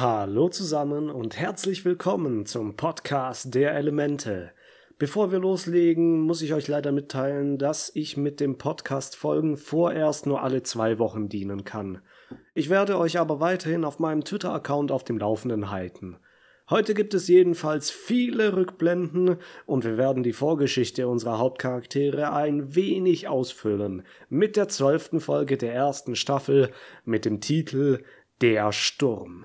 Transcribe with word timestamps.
Hallo 0.00 0.48
zusammen 0.48 1.10
und 1.10 1.36
herzlich 1.36 1.84
willkommen 1.84 2.46
zum 2.46 2.76
Podcast 2.76 3.52
der 3.52 3.74
Elemente. 3.74 4.52
Bevor 4.96 5.32
wir 5.32 5.40
loslegen, 5.40 6.20
muss 6.20 6.40
ich 6.40 6.54
euch 6.54 6.68
leider 6.68 6.92
mitteilen, 6.92 7.58
dass 7.58 7.90
ich 7.96 8.16
mit 8.16 8.38
dem 8.38 8.58
Podcast 8.58 9.16
Folgen 9.16 9.56
vorerst 9.56 10.24
nur 10.24 10.44
alle 10.44 10.62
zwei 10.62 11.00
Wochen 11.00 11.28
dienen 11.28 11.64
kann. 11.64 12.00
Ich 12.54 12.70
werde 12.70 12.96
euch 12.96 13.18
aber 13.18 13.40
weiterhin 13.40 13.84
auf 13.84 13.98
meinem 13.98 14.22
Twitter-Account 14.22 14.92
auf 14.92 15.02
dem 15.02 15.18
Laufenden 15.18 15.72
halten. 15.72 16.18
Heute 16.70 16.94
gibt 16.94 17.12
es 17.12 17.26
jedenfalls 17.26 17.90
viele 17.90 18.56
Rückblenden 18.56 19.38
und 19.66 19.84
wir 19.84 19.96
werden 19.96 20.22
die 20.22 20.32
Vorgeschichte 20.32 21.08
unserer 21.08 21.38
Hauptcharaktere 21.38 22.32
ein 22.32 22.76
wenig 22.76 23.26
ausfüllen 23.26 24.04
mit 24.28 24.54
der 24.54 24.68
zwölften 24.68 25.18
Folge 25.18 25.56
der 25.56 25.74
ersten 25.74 26.14
Staffel 26.14 26.70
mit 27.04 27.24
dem 27.24 27.40
Titel 27.40 28.04
Der 28.40 28.70
Sturm. 28.70 29.44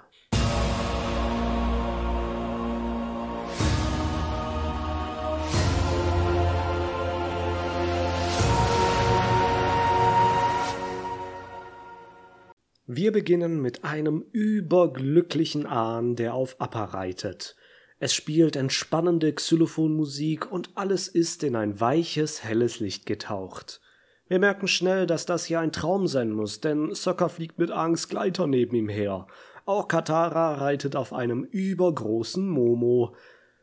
Wir 12.95 13.11
beginnen 13.11 13.59
mit 13.59 13.83
einem 13.83 14.23
überglücklichen 14.33 15.65
Ahn, 15.65 16.15
der 16.15 16.35
auf 16.35 16.61
Appa 16.61 16.83
reitet. 16.83 17.55
Es 17.97 18.13
spielt 18.13 18.55
entspannende 18.55 19.33
Xylophonmusik 19.33 20.51
und 20.51 20.69
alles 20.75 21.07
ist 21.07 21.43
in 21.43 21.55
ein 21.55 21.79
weiches, 21.79 22.43
helles 22.43 22.79
Licht 22.79 23.07
getaucht. 23.07 23.81
Wir 24.27 24.37
merken 24.37 24.67
schnell, 24.67 25.07
dass 25.07 25.25
das 25.25 25.45
hier 25.45 25.59
ein 25.59 25.71
Traum 25.71 26.05
sein 26.05 26.29
muss, 26.29 26.61
denn 26.61 26.93
Sokka 26.93 27.29
fliegt 27.29 27.57
mit 27.57 27.71
Angst 27.71 28.11
Gleiter 28.11 28.45
neben 28.45 28.75
ihm 28.75 28.89
her. 28.89 29.25
Auch 29.65 29.87
Katara 29.87 30.53
reitet 30.53 30.95
auf 30.95 31.13
einem 31.13 31.45
übergroßen 31.45 32.47
Momo. 32.47 33.15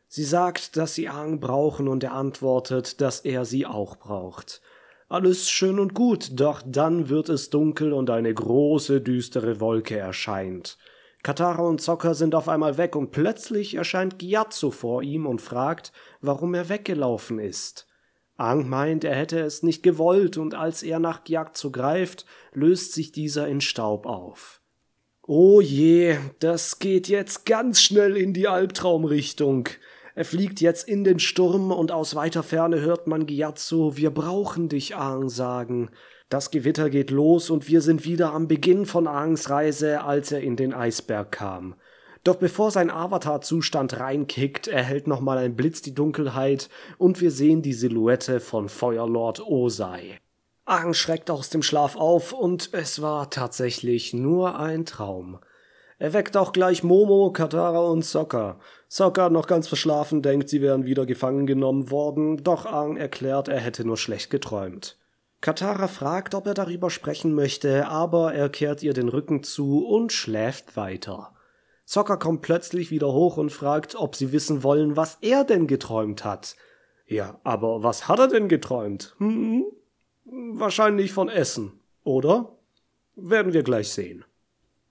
Sie 0.09 0.24
sagt, 0.24 0.77
dass 0.77 0.96
sie 0.96 1.09
Aang 1.09 1.38
brauchen 1.38 1.87
und 1.87 2.02
er 2.02 2.15
antwortet, 2.15 3.01
dass 3.01 3.21
er 3.21 3.45
sie 3.45 3.65
auch 3.65 3.95
braucht. 3.95 4.60
Alles 5.11 5.51
schön 5.51 5.80
und 5.80 5.93
gut, 5.93 6.30
doch 6.35 6.63
dann 6.65 7.09
wird 7.09 7.30
es 7.30 7.51
dunkel 7.51 7.93
und 7.93 8.11
eine 8.11 8.33
große 8.33 9.01
düstere 9.01 9.59
Wolke 9.59 9.99
erscheint. 9.99 10.79
Katara 11.25 11.63
und 11.63 11.80
Zocker 11.80 12.15
sind 12.15 12.33
auf 12.37 12.49
einmal 12.49 12.79
weg 12.79 12.95
und 12.95 13.11
plötzlich 13.11 13.75
erscheint 13.75 14.21
Gyatso 14.21 14.71
vor 14.71 15.02
ihm 15.02 15.27
und 15.27 15.43
fragt, 15.43 15.91
warum 16.21 16.55
er 16.55 16.69
weggelaufen 16.69 17.41
ist. 17.41 17.89
Aang 18.37 18.69
meint, 18.69 19.02
er 19.02 19.17
hätte 19.17 19.41
es 19.41 19.65
nicht 19.65 19.83
gewollt 19.83 20.39
und 20.39 20.55
als 20.55 20.85
er 20.85 21.01
nach 21.01 21.24
Gyatso 21.24 21.73
greift, 21.73 22.24
löst 22.52 22.93
sich 22.93 23.11
dieser 23.11 23.49
in 23.49 23.61
Staub 23.61 24.07
auf. 24.07 24.61
Oh 25.27 25.61
je, 25.61 26.19
das 26.39 26.79
geht 26.79 27.09
jetzt 27.09 27.47
ganz 27.47 27.83
schnell 27.83 28.17
in 28.17 28.33
die 28.33 28.47
Albtraumrichtung. 28.47 29.71
Er 30.21 30.26
fliegt 30.26 30.60
jetzt 30.60 30.87
in 30.87 31.02
den 31.02 31.18
Sturm 31.18 31.73
und 31.73 31.93
aus 31.93 32.15
weiter 32.15 32.43
Ferne 32.43 32.82
hört 32.82 33.07
man 33.07 33.24
Gyatso, 33.24 33.96
wir 33.96 34.10
brauchen 34.10 34.68
dich, 34.68 34.95
Aang, 34.95 35.30
sagen. 35.30 35.88
Das 36.29 36.51
Gewitter 36.51 36.90
geht 36.90 37.10
los 37.10 37.49
und 37.49 37.68
wir 37.68 37.80
sind 37.80 38.04
wieder 38.04 38.35
am 38.35 38.46
Beginn 38.46 38.85
von 38.85 39.07
Aangs 39.07 39.49
Reise, 39.49 40.02
als 40.02 40.30
er 40.30 40.43
in 40.43 40.57
den 40.57 40.74
Eisberg 40.74 41.32
kam. 41.32 41.74
Doch 42.23 42.37
bevor 42.37 42.71
sein 42.71 42.90
Avatar-Zustand 42.90 43.99
reinkickt, 43.99 44.68
erhält 44.68 45.07
nochmal 45.07 45.38
ein 45.38 45.57
Blitz 45.57 45.80
die 45.80 45.95
Dunkelheit 45.95 46.68
und 46.99 47.23
wir 47.23 47.30
sehen 47.30 47.62
die 47.62 47.73
Silhouette 47.73 48.40
von 48.40 48.68
Feuerlord 48.68 49.40
Osei. 49.40 50.18
Aang 50.66 50.93
schreckt 50.93 51.30
aus 51.30 51.49
dem 51.49 51.62
Schlaf 51.62 51.96
auf 51.96 52.34
und 52.34 52.74
es 52.74 53.01
war 53.01 53.30
tatsächlich 53.30 54.12
nur 54.12 54.59
ein 54.59 54.84
Traum. 54.84 55.38
Er 56.01 56.15
weckt 56.15 56.34
auch 56.38 56.52
gleich 56.52 56.82
Momo, 56.82 57.30
Katara 57.30 57.80
und 57.80 58.06
Sokka. 58.06 58.59
Sokka, 58.88 59.29
noch 59.29 59.46
ganz 59.46 59.68
verschlafen, 59.68 60.23
denkt, 60.23 60.48
sie 60.48 60.62
wären 60.62 60.87
wieder 60.87 61.04
gefangen 61.04 61.46
genommen 61.46 61.90
worden, 61.90 62.43
doch 62.43 62.65
Aang 62.65 62.96
erklärt, 62.96 63.48
er 63.48 63.60
hätte 63.60 63.84
nur 63.84 63.98
schlecht 63.98 64.31
geträumt. 64.31 64.97
Katara 65.43 65.89
fragt, 65.89 66.34
ob 66.34 66.47
er 66.47 66.55
darüber 66.55 66.89
sprechen 66.89 67.34
möchte, 67.34 67.87
aber 67.87 68.33
er 68.33 68.49
kehrt 68.49 68.83
ihr 68.83 68.94
den 68.94 69.10
Rücken 69.10 69.43
zu 69.43 69.87
und 69.87 70.10
schläft 70.10 70.75
weiter. 70.75 71.34
Sokka 71.84 72.16
kommt 72.16 72.41
plötzlich 72.41 72.91
wieder 72.91 73.12
hoch 73.12 73.37
und 73.37 73.53
fragt, 73.53 73.94
ob 73.94 74.16
sie 74.16 74.33
wissen 74.33 74.62
wollen, 74.62 74.97
was 74.97 75.19
er 75.21 75.44
denn 75.44 75.66
geträumt 75.66 76.25
hat. 76.25 76.56
Ja, 77.05 77.39
aber 77.44 77.83
was 77.83 78.09
hat 78.09 78.21
er 78.21 78.28
denn 78.28 78.49
geträumt? 78.49 79.15
Hm? 79.19 79.66
Wahrscheinlich 80.25 81.12
von 81.12 81.28
Essen, 81.28 81.78
oder? 82.05 82.56
Werden 83.16 83.53
wir 83.53 83.62
gleich 83.62 83.91
sehen. 83.91 84.25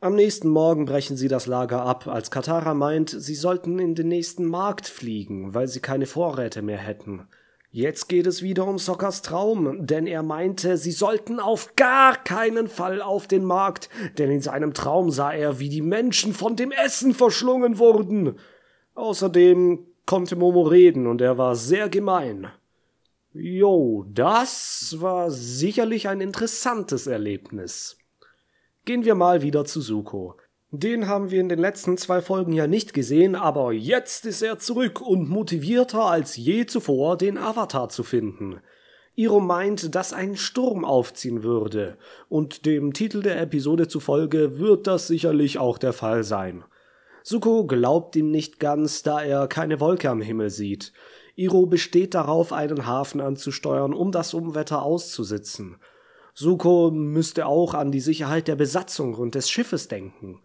Am 0.01 0.15
nächsten 0.15 0.47
Morgen 0.47 0.85
brechen 0.85 1.17
sie 1.17 1.27
das 1.27 1.45
Lager 1.45 1.81
ab, 1.81 2.07
als 2.07 2.31
Katara 2.31 2.73
meint, 2.73 3.09
sie 3.09 3.35
sollten 3.35 3.79
in 3.79 3.95
den 3.95 4.07
nächsten 4.07 4.45
Markt 4.45 4.87
fliegen, 4.87 5.53
weil 5.53 5.67
sie 5.67 5.81
keine 5.81 6.05
Vorräte 6.05 6.61
mehr 6.61 6.77
hätten. 6.77 7.27
Jetzt 7.69 8.07
geht 8.07 8.25
es 8.25 8.41
wieder 8.41 8.65
um 8.65 8.79
Sockers 8.79 9.23
Traum, 9.23 9.85
denn 9.85 10.07
er 10.07 10.23
meinte, 10.23 10.77
sie 10.77 10.93
sollten 10.93 11.41
auf 11.41 11.75
gar 11.75 12.15
keinen 12.15 12.69
Fall 12.69 13.01
auf 13.01 13.27
den 13.27 13.43
Markt, 13.43 13.89
denn 14.17 14.31
in 14.31 14.39
seinem 14.39 14.73
Traum 14.73 15.11
sah 15.11 15.33
er, 15.33 15.59
wie 15.59 15.67
die 15.67 15.81
Menschen 15.81 16.33
von 16.33 16.55
dem 16.55 16.71
Essen 16.71 17.13
verschlungen 17.13 17.77
wurden. 17.77 18.39
Außerdem 18.95 19.85
konnte 20.05 20.37
Momo 20.37 20.61
reden 20.61 21.07
und 21.07 21.19
er 21.19 21.37
war 21.37 21.57
sehr 21.57 21.89
gemein. 21.89 22.47
Jo, 23.33 24.05
das 24.07 24.95
war 24.99 25.29
sicherlich 25.29 26.07
ein 26.07 26.21
interessantes 26.21 27.05
Erlebnis. 27.05 27.98
Gehen 28.85 29.05
wir 29.05 29.15
mal 29.15 29.41
wieder 29.41 29.65
zu 29.65 29.81
Suko. 29.81 30.35
Den 30.71 31.07
haben 31.07 31.31
wir 31.31 31.41
in 31.41 31.49
den 31.49 31.59
letzten 31.59 31.97
zwei 31.97 32.21
Folgen 32.21 32.53
ja 32.53 32.67
nicht 32.67 32.93
gesehen, 32.93 33.35
aber 33.35 33.71
jetzt 33.71 34.25
ist 34.25 34.41
er 34.41 34.59
zurück 34.59 35.01
und 35.01 35.27
motivierter 35.27 36.05
als 36.05 36.35
je 36.35 36.65
zuvor, 36.67 37.17
den 37.17 37.37
Avatar 37.37 37.89
zu 37.89 38.03
finden. 38.03 38.61
Iro 39.15 39.39
meint, 39.39 39.95
dass 39.95 40.13
ein 40.13 40.37
Sturm 40.37 40.85
aufziehen 40.85 41.43
würde, 41.43 41.97
und 42.29 42.65
dem 42.65 42.93
Titel 42.93 43.21
der 43.21 43.41
Episode 43.41 43.87
zufolge 43.87 44.59
wird 44.59 44.87
das 44.87 45.07
sicherlich 45.07 45.57
auch 45.57 45.77
der 45.77 45.91
Fall 45.91 46.23
sein. 46.23 46.63
Suko 47.23 47.65
glaubt 47.65 48.15
ihm 48.15 48.31
nicht 48.31 48.59
ganz, 48.59 49.03
da 49.03 49.21
er 49.21 49.47
keine 49.47 49.79
Wolke 49.79 50.09
am 50.09 50.21
Himmel 50.21 50.49
sieht. 50.51 50.93
Iro 51.35 51.65
besteht 51.65 52.13
darauf, 52.13 52.53
einen 52.53 52.85
Hafen 52.85 53.21
anzusteuern, 53.21 53.93
um 53.93 54.11
das 54.11 54.33
Umwetter 54.33 54.83
auszusitzen. 54.83 55.77
Suko 56.39 56.89
müsste 56.89 57.47
auch 57.47 57.73
an 57.73 57.91
die 57.91 57.99
Sicherheit 57.99 58.47
der 58.47 58.55
Besatzung 58.55 59.13
und 59.15 59.35
des 59.35 59.49
Schiffes 59.49 59.89
denken. 59.89 60.39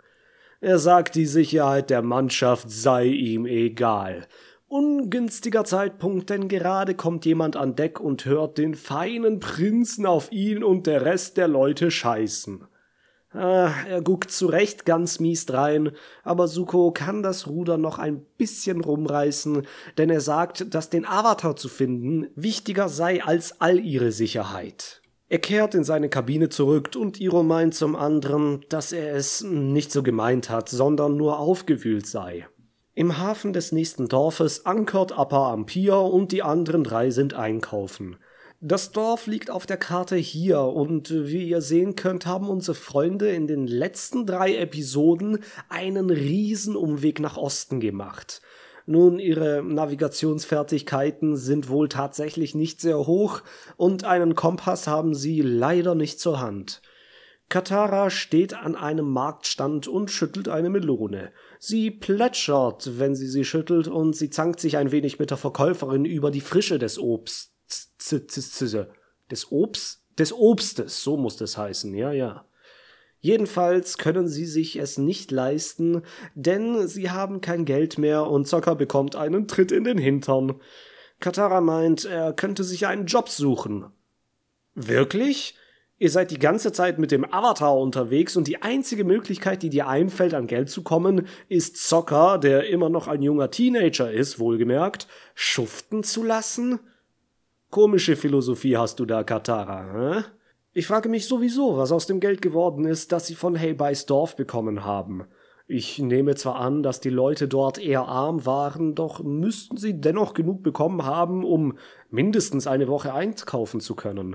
Er 0.61 0.81
sagt, 0.81 1.15
die 1.15 1.25
Sicherheit 1.25 1.89
der 1.89 2.03
Mannschaft 2.03 2.69
sei 2.69 3.05
ihm 3.05 3.47
egal. 3.47 4.27
Ungünstiger 4.67 5.65
Zeitpunkt, 5.65 6.31
denn 6.31 6.49
gerade 6.49 6.97
kommt 6.97 7.25
jemand 7.25 7.55
an 7.55 7.77
Deck 7.77 8.01
und 8.01 8.25
hört 8.25 8.59
den 8.59 8.75
feinen 8.75 9.39
Prinzen 9.39 10.05
auf 10.05 10.33
ihn 10.33 10.65
und 10.65 10.89
der 10.89 11.05
Rest 11.05 11.37
der 11.37 11.47
Leute 11.47 11.93
scheißen. 11.93 12.67
Ah, 13.31 13.71
er 13.89 14.03
guckt 14.03 14.33
zurecht 14.33 14.85
ganz 14.85 15.21
mies 15.21 15.47
drein, 15.47 15.93
aber 16.25 16.49
Suko 16.49 16.91
kann 16.91 17.23
das 17.23 17.47
Ruder 17.47 17.79
noch 17.79 18.01
ein 18.01 18.27
bisschen 18.37 18.81
rumreißen, 18.81 19.65
denn 19.97 20.11
er 20.11 20.21
sagt, 20.21 20.75
dass 20.75 20.91
den 20.91 21.07
Avatar 21.07 21.55
zu 21.55 21.69
finden 21.69 22.27
wichtiger 22.35 22.89
sei 22.89 23.23
als 23.23 23.61
all 23.61 23.79
ihre 23.79 24.11
Sicherheit. 24.11 25.04
Er 25.29 25.39
kehrt 25.39 25.75
in 25.75 25.85
seine 25.85 26.11
Kabine 26.11 26.51
zurück 26.51 26.91
und 26.97 27.19
Iro 27.19 27.43
meint 27.43 27.75
zum 27.75 27.97
anderen, 27.97 28.65
dass 28.69 28.93
er 28.93 29.15
es 29.15 29.43
nicht 29.43 29.91
so 29.91 30.03
gemeint 30.03 30.51
hat, 30.51 30.69
sondern 30.69 31.17
nur 31.17 31.39
aufgewühlt 31.39 32.07
sei. 32.07 32.47
Im 32.95 33.19
Hafen 33.19 33.53
des 33.53 33.73
nächsten 33.73 34.07
Dorfes 34.07 34.67
ankert 34.67 35.19
Appa 35.19 35.53
am 35.53 35.67
Pier 35.67 35.97
und 35.97 36.31
die 36.31 36.43
anderen 36.43 36.85
drei 36.85 37.11
sind 37.11 37.35
einkaufen. 37.35 38.17
Das 38.61 38.93
Dorf 38.93 39.27
liegt 39.27 39.51
auf 39.51 39.67
der 39.67 39.77
Karte 39.77 40.17
hier 40.17 40.61
und 40.61 41.11
wie 41.11 41.49
ihr 41.49 41.61
sehen 41.61 41.97
könnt, 41.97 42.25
haben 42.25 42.49
unsere 42.49 42.75
Freunde 42.75 43.29
in 43.31 43.47
den 43.47 43.67
letzten 43.67 44.27
drei 44.27 44.57
Episoden 44.57 45.41
einen 45.69 46.09
riesen 46.09 46.77
Umweg 46.77 47.19
nach 47.19 47.37
Osten 47.37 47.81
gemacht. 47.81 48.41
Nun, 48.87 49.19
ihre 49.19 49.63
Navigationsfertigkeiten 49.63 51.37
sind 51.37 51.69
wohl 51.69 51.89
tatsächlich 51.89 52.55
nicht 52.55 52.81
sehr 52.81 53.07
hoch 53.07 53.43
und 53.77 54.05
einen 54.05 54.35
Kompass 54.35 54.87
haben 54.87 55.15
sie 55.15 55.41
leider 55.41 55.95
nicht 55.95 56.21
zur 56.21 56.41
Hand. 56.41 56.83
Katara 57.49 58.11
steht 58.11 58.55
an 58.55 58.75
einem 58.75 59.09
Marktstand 59.11 59.87
und 59.87 60.11
schüttelt 60.11 60.49
eine 60.49 60.71
Melone. 60.71 61.31
Sie 61.59 61.91
plätschert, 61.91 62.99
wenn 62.99 63.15
sie 63.15 63.29
sie 63.29 63.45
schüttelt, 63.45 63.87
und 63.87 64.17
sie 64.17 64.31
zankt 64.31 64.61
sich 64.61 64.77
ein 64.77 64.93
wenig 64.93 65.19
mit 65.19 65.31
der 65.31 65.37
Verkäuferin 65.37 66.05
über 66.05 66.31
die 66.31 66.41
Frische 66.41 66.79
des 66.79 66.99
Obsts. 66.99 67.53
Des 69.31 69.51
Obst? 69.51 70.03
Des 70.19 70.33
Obstes, 70.33 71.03
so 71.03 71.17
muss 71.17 71.37
das 71.37 71.57
heißen, 71.57 71.95
ja, 71.95 72.13
ja. 72.13 72.47
Jedenfalls 73.25 73.97
können 73.97 74.29
sie 74.29 74.45
sich 74.45 74.77
es 74.77 74.99
nicht 74.99 75.31
leisten, 75.31 76.03
denn 76.35 76.87
sie 76.87 77.11
haben 77.11 77.41
kein 77.41 77.65
Geld 77.65 77.97
mehr 77.97 78.27
und 78.27 78.47
Zocker 78.47 78.75
bekommt 78.75 79.17
einen 79.17 79.49
Tritt 79.49 79.73
in 79.73 79.85
den 79.85 79.97
Hintern. 79.97 80.57
Katara 81.21 81.63
meint, 81.63 82.05
er 82.05 82.35
könnte 82.35 82.65
sich 82.65 82.87
einen 82.87 83.07
Job 83.07 83.31
suchen. 83.31 83.87
Wirklich? 84.75 85.57
Ihr 85.97 86.11
seid 86.11 86.33
die 86.33 86.39
ganze 86.39 86.71
Zeit 86.73 86.99
mit 86.99 87.13
dem 87.13 87.25
Avatar 87.25 87.79
unterwegs 87.79 88.37
und 88.37 88.47
die 88.47 88.61
einzige 88.61 89.05
Möglichkeit, 89.05 89.63
die 89.63 89.71
dir 89.71 89.89
einfällt, 89.89 90.35
an 90.35 90.47
Geld 90.47 90.69
zu 90.69 90.83
kommen, 90.83 91.27
ist 91.49 91.79
Zocker, 91.79 92.37
der 92.37 92.69
immer 92.69 92.91
noch 92.91 93.09
ein 93.09 93.23
junger 93.23 93.51
Teenager 93.51 94.13
ist, 94.13 94.39
wohlgemerkt, 94.39 95.09
schuften 95.35 96.03
zu 96.03 96.25
lassen? 96.25 96.79
Komische 97.71 98.17
Philosophie 98.17 98.77
hast 98.77 99.01
du 99.01 99.07
da, 99.07 99.25
Katara, 99.25 100.19
hä? 100.19 100.25
Ich 100.77 100.89
frage 100.89 101.09
mich 101.09 101.29
sowieso, 101.29 101.77
was 101.77 101.93
aus 101.93 102.07
dem 102.07 102.19
Geld 102.19 102.43
geworden 102.43 102.85
ist, 102.85 103.13
das 103.13 103.29
sie 103.29 103.37
von 103.37 103.55
Hayby's 103.55 104.07
Dorf 104.07 104.35
bekommen 104.35 104.85
haben. 104.85 105.25
Ich 105.69 106.01
nehme 106.01 106.35
zwar 106.35 106.57
an, 106.57 106.83
dass 106.83 106.99
die 106.99 107.11
Leute 107.11 107.47
dort 107.47 107.79
eher 107.79 108.09
arm 108.09 108.45
waren, 108.45 108.97
doch 108.97 109.23
müssten 109.23 109.77
sie 109.77 110.01
dennoch 110.01 110.35
genug 110.35 110.65
bekommen 110.65 111.05
haben, 111.05 111.45
um 111.45 111.79
mindestens 112.11 112.67
eine 112.67 112.89
Woche 112.89 113.15
einkaufen 113.15 113.79
zu 113.79 113.95
können. 113.95 114.35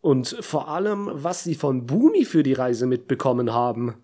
Und 0.00 0.28
vor 0.40 0.68
allem, 0.68 1.10
was 1.12 1.42
sie 1.42 1.56
von 1.56 1.86
Bumi 1.86 2.24
für 2.24 2.44
die 2.44 2.52
Reise 2.52 2.86
mitbekommen 2.86 3.52
haben. 3.52 3.96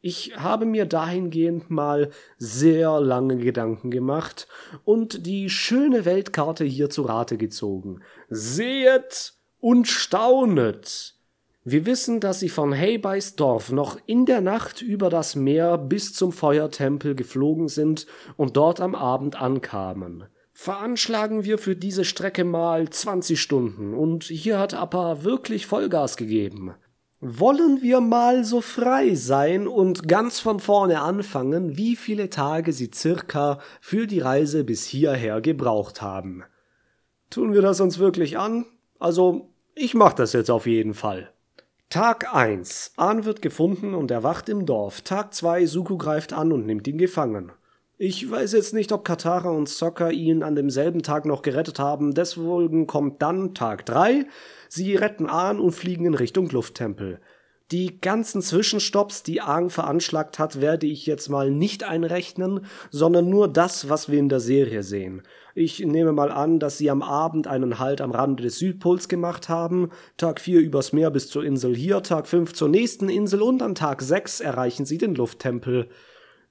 Ich 0.00 0.38
habe 0.38 0.64
mir 0.64 0.86
dahingehend 0.86 1.70
mal 1.70 2.10
sehr 2.38 2.98
lange 3.00 3.36
Gedanken 3.36 3.90
gemacht 3.90 4.48
und 4.84 5.26
die 5.26 5.50
schöne 5.50 6.06
Weltkarte 6.06 6.64
hier 6.64 6.88
zu 6.88 7.02
Rate 7.02 7.36
gezogen. 7.36 8.00
Sehet 8.30 9.33
und 9.64 9.88
staunet! 9.88 11.14
Wir 11.64 11.86
wissen, 11.86 12.20
dass 12.20 12.38
sie 12.38 12.50
von 12.50 12.74
Haybeis 12.74 13.34
Dorf 13.34 13.72
noch 13.72 13.98
in 14.04 14.26
der 14.26 14.42
Nacht 14.42 14.82
über 14.82 15.08
das 15.08 15.36
Meer 15.36 15.78
bis 15.78 16.12
zum 16.12 16.32
Feuertempel 16.32 17.14
geflogen 17.14 17.68
sind 17.68 18.06
und 18.36 18.58
dort 18.58 18.82
am 18.82 18.94
Abend 18.94 19.40
ankamen. 19.40 20.24
Veranschlagen 20.52 21.44
wir 21.44 21.56
für 21.56 21.76
diese 21.76 22.04
Strecke 22.04 22.44
mal 22.44 22.90
20 22.90 23.40
Stunden 23.40 23.94
und 23.94 24.24
hier 24.24 24.58
hat 24.58 24.74
Appa 24.74 25.24
wirklich 25.24 25.66
Vollgas 25.66 26.18
gegeben. 26.18 26.74
Wollen 27.20 27.80
wir 27.80 28.02
mal 28.02 28.44
so 28.44 28.60
frei 28.60 29.14
sein 29.14 29.66
und 29.66 30.06
ganz 30.06 30.40
von 30.40 30.60
vorne 30.60 31.00
anfangen, 31.00 31.78
wie 31.78 31.96
viele 31.96 32.28
Tage 32.28 32.74
sie 32.74 32.90
circa 32.92 33.60
für 33.80 34.06
die 34.06 34.20
Reise 34.20 34.62
bis 34.62 34.84
hierher 34.84 35.40
gebraucht 35.40 36.02
haben? 36.02 36.42
Tun 37.30 37.54
wir 37.54 37.62
das 37.62 37.80
uns 37.80 37.98
wirklich 37.98 38.36
an? 38.36 38.66
Also, 38.98 39.53
ich 39.74 39.94
mach 39.94 40.12
das 40.12 40.32
jetzt 40.32 40.50
auf 40.50 40.66
jeden 40.66 40.94
Fall. 40.94 41.30
Tag 41.90 42.34
1. 42.34 42.92
Ahn 42.96 43.24
wird 43.24 43.42
gefunden 43.42 43.94
und 43.94 44.10
erwacht 44.10 44.48
im 44.48 44.66
Dorf. 44.66 45.02
Tag 45.02 45.32
2. 45.32 45.66
Suku 45.66 45.96
greift 45.96 46.32
an 46.32 46.50
und 46.52 46.66
nimmt 46.66 46.88
ihn 46.88 46.98
gefangen. 46.98 47.52
Ich 47.96 48.28
weiß 48.28 48.52
jetzt 48.54 48.74
nicht, 48.74 48.90
ob 48.90 49.04
Katara 49.04 49.50
und 49.50 49.68
Sokka 49.68 50.10
ihn 50.10 50.42
an 50.42 50.56
demselben 50.56 51.02
Tag 51.02 51.26
noch 51.26 51.42
gerettet 51.42 51.78
haben, 51.78 52.12
deswegen 52.12 52.88
kommt 52.88 53.22
dann 53.22 53.54
Tag 53.54 53.86
3. 53.86 54.26
Sie 54.68 54.96
retten 54.96 55.28
Aang 55.28 55.60
und 55.60 55.70
fliegen 55.70 56.04
in 56.04 56.14
Richtung 56.14 56.48
Lufttempel. 56.48 57.20
Die 57.70 58.00
ganzen 58.00 58.42
Zwischenstopps, 58.42 59.22
die 59.22 59.40
Aang 59.40 59.70
veranschlagt 59.70 60.40
hat, 60.40 60.60
werde 60.60 60.86
ich 60.86 61.06
jetzt 61.06 61.28
mal 61.28 61.50
nicht 61.50 61.84
einrechnen, 61.84 62.66
sondern 62.90 63.30
nur 63.30 63.46
das, 63.46 63.88
was 63.88 64.10
wir 64.10 64.18
in 64.18 64.28
der 64.28 64.40
Serie 64.40 64.82
sehen. 64.82 65.22
Ich 65.56 65.78
nehme 65.78 66.10
mal 66.10 66.32
an, 66.32 66.58
dass 66.58 66.78
sie 66.78 66.90
am 66.90 67.00
Abend 67.00 67.46
einen 67.46 67.78
Halt 67.78 68.00
am 68.00 68.10
Rande 68.10 68.42
des 68.42 68.58
Südpols 68.58 69.08
gemacht 69.08 69.48
haben, 69.48 69.90
Tag 70.16 70.40
4 70.40 70.60
übers 70.60 70.92
Meer 70.92 71.12
bis 71.12 71.28
zur 71.28 71.44
Insel 71.44 71.76
hier, 71.76 72.02
Tag 72.02 72.26
5 72.26 72.52
zur 72.54 72.68
nächsten 72.68 73.08
Insel 73.08 73.40
und 73.40 73.62
an 73.62 73.76
Tag 73.76 74.02
6 74.02 74.40
erreichen 74.40 74.84
sie 74.84 74.98
den 74.98 75.14
Lufttempel. 75.14 75.88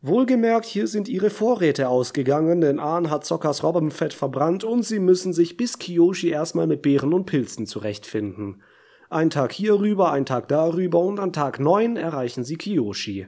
Wohlgemerkt, 0.01 0.65
hier 0.65 0.87
sind 0.87 1.09
ihre 1.09 1.29
Vorräte 1.29 1.89
ausgegangen, 1.89 2.61
denn 2.61 2.79
Ahn 2.79 3.09
hat 3.09 3.25
Zockers 3.25 3.61
Robbenfett 3.63 4.13
verbrannt 4.13 4.63
und 4.63 4.83
sie 4.83 4.99
müssen 4.99 5.33
sich 5.33 5.57
bis 5.57 5.79
Kiyoshi 5.79 6.29
erstmal 6.29 6.67
mit 6.67 6.81
Beeren 6.81 7.13
und 7.13 7.25
Pilzen 7.25 7.65
zurechtfinden. 7.65 8.61
Ein 9.09 9.29
Tag 9.29 9.51
hier 9.51 9.79
rüber, 9.79 10.13
ein 10.13 10.25
Tag 10.25 10.47
darüber 10.47 10.99
und 10.99 11.19
an 11.19 11.33
Tag 11.33 11.59
9 11.59 11.97
erreichen 11.97 12.45
sie 12.45 12.55
Kiyoshi. 12.55 13.27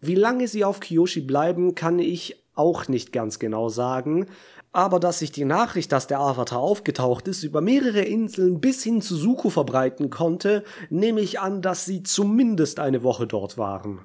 Wie 0.00 0.14
lange 0.14 0.46
sie 0.46 0.64
auf 0.64 0.78
Kiyoshi 0.78 1.22
bleiben, 1.22 1.74
kann 1.74 1.98
ich 1.98 2.44
auch 2.54 2.88
nicht 2.88 3.12
ganz 3.12 3.38
genau 3.38 3.68
sagen, 3.68 4.26
aber 4.72 5.00
dass 5.00 5.20
sich 5.20 5.32
die 5.32 5.44
Nachricht, 5.44 5.92
dass 5.92 6.06
der 6.06 6.20
Avatar 6.20 6.60
aufgetaucht 6.60 7.28
ist, 7.28 7.42
über 7.42 7.60
mehrere 7.60 8.02
Inseln 8.02 8.60
bis 8.60 8.82
hin 8.82 9.00
zu 9.00 9.16
Suku 9.16 9.50
verbreiten 9.50 10.10
konnte, 10.10 10.64
nehme 10.90 11.20
ich 11.20 11.40
an, 11.40 11.62
dass 11.62 11.84
sie 11.84 12.02
zumindest 12.02 12.78
eine 12.78 13.02
Woche 13.02 13.26
dort 13.26 13.56
waren. 13.56 14.02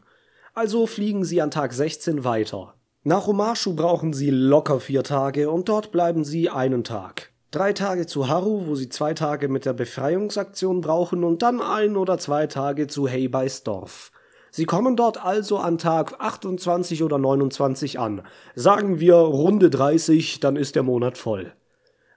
Also 0.54 0.88
fliegen 0.88 1.26
sie 1.26 1.42
an 1.42 1.52
Tag 1.52 1.74
16 1.74 2.24
weiter. 2.24 2.76
Nach 3.04 3.28
Omashu 3.28 3.76
brauchen 3.76 4.14
sie 4.14 4.30
locker 4.30 4.80
vier 4.80 5.04
Tage 5.04 5.50
und 5.50 5.68
dort 5.68 5.92
bleiben 5.92 6.24
sie 6.24 6.50
einen 6.50 6.86
Tag. 6.86 7.34
Drei 7.52 7.74
Tage 7.74 8.08
zu 8.08 8.30
Haru, 8.30 8.66
wo 8.66 8.76
sie 8.76 8.88
zwei 8.88 9.14
Tage 9.14 9.50
mit 9.50 9.66
der 9.66 9.74
Befreiungsaktion 9.74 10.80
brauchen 10.80 11.26
und 11.26 11.42
dann 11.42 11.62
ein 11.62 11.98
oder 11.98 12.18
zwei 12.18 12.48
Tage 12.48 12.88
zu 12.88 13.10
Heibeis 13.10 13.64
Dorf. 13.64 14.13
Sie 14.56 14.66
kommen 14.66 14.96
dort 14.96 15.18
also 15.18 15.58
an 15.58 15.80
Tag 15.80 16.14
28 16.20 17.02
oder 17.02 17.18
29 17.18 17.98
an. 17.98 18.22
Sagen 18.54 19.00
wir 19.00 19.16
Runde 19.16 19.72
30, 19.72 20.42
dann 20.42 20.58
ist 20.58 20.76
der 20.76 20.84
Monat 20.84 21.18
voll. 21.18 21.54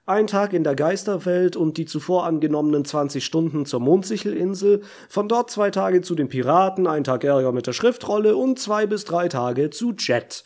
Ein 0.05 0.27
Tag 0.27 0.53
in 0.53 0.63
der 0.63 0.75
Geisterwelt 0.75 1.55
und 1.55 1.77
die 1.77 1.85
zuvor 1.85 2.27
angenommenen 2.27 2.85
20 2.85 3.25
Stunden 3.25 3.65
zur 3.65 3.79
Mondsichelinsel, 3.79 4.83
von 5.09 5.27
dort 5.27 5.49
zwei 5.49 5.71
Tage 5.71 6.01
zu 6.01 6.13
den 6.13 6.29
Piraten, 6.29 6.85
ein 6.85 7.03
Tag 7.03 7.23
Ärger 7.23 7.53
mit 7.53 7.65
der 7.65 7.73
Schriftrolle 7.73 8.37
und 8.37 8.59
zwei 8.59 8.85
bis 8.85 9.03
drei 9.03 9.29
Tage 9.29 9.71
zu 9.71 9.93
Jet. 9.97 10.43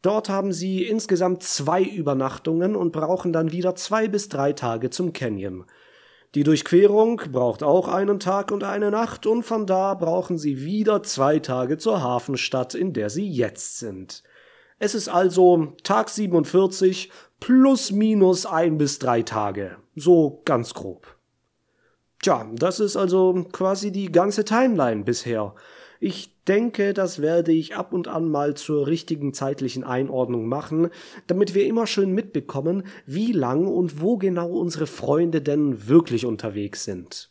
Dort 0.00 0.28
haben 0.28 0.52
sie 0.52 0.84
insgesamt 0.84 1.42
zwei 1.42 1.82
Übernachtungen 1.82 2.76
und 2.76 2.92
brauchen 2.92 3.32
dann 3.32 3.50
wieder 3.50 3.74
zwei 3.74 4.06
bis 4.06 4.28
drei 4.28 4.52
Tage 4.52 4.90
zum 4.90 5.12
Canyon. 5.12 5.64
Die 6.34 6.44
Durchquerung 6.44 7.20
braucht 7.30 7.62
auch 7.62 7.88
einen 7.88 8.18
Tag 8.18 8.52
und 8.52 8.64
eine 8.64 8.90
Nacht 8.90 9.26
und 9.26 9.42
von 9.42 9.66
da 9.66 9.92
brauchen 9.92 10.38
sie 10.38 10.64
wieder 10.64 11.02
zwei 11.02 11.38
Tage 11.38 11.76
zur 11.76 12.02
Hafenstadt, 12.02 12.74
in 12.74 12.94
der 12.94 13.10
sie 13.10 13.28
jetzt 13.28 13.78
sind. 13.78 14.22
Es 14.78 14.94
ist 14.94 15.08
also 15.08 15.74
Tag 15.84 16.08
47 16.08 17.10
plus 17.38 17.92
minus 17.92 18.46
ein 18.46 18.78
bis 18.78 18.98
drei 18.98 19.22
Tage. 19.22 19.76
So 19.94 20.40
ganz 20.46 20.72
grob. 20.72 21.18
Tja, 22.22 22.50
das 22.54 22.80
ist 22.80 22.96
also 22.96 23.46
quasi 23.52 23.92
die 23.92 24.10
ganze 24.10 24.44
Timeline 24.44 25.04
bisher. 25.04 25.54
Ich 26.04 26.42
denke, 26.48 26.94
das 26.94 27.22
werde 27.22 27.52
ich 27.52 27.76
ab 27.76 27.92
und 27.92 28.08
an 28.08 28.28
mal 28.28 28.54
zur 28.54 28.88
richtigen 28.88 29.32
zeitlichen 29.32 29.84
Einordnung 29.84 30.48
machen, 30.48 30.88
damit 31.28 31.54
wir 31.54 31.64
immer 31.64 31.86
schön 31.86 32.10
mitbekommen, 32.10 32.82
wie 33.06 33.30
lang 33.30 33.68
und 33.68 34.00
wo 34.00 34.16
genau 34.16 34.50
unsere 34.50 34.88
Freunde 34.88 35.40
denn 35.40 35.86
wirklich 35.86 36.26
unterwegs 36.26 36.82
sind. 36.82 37.30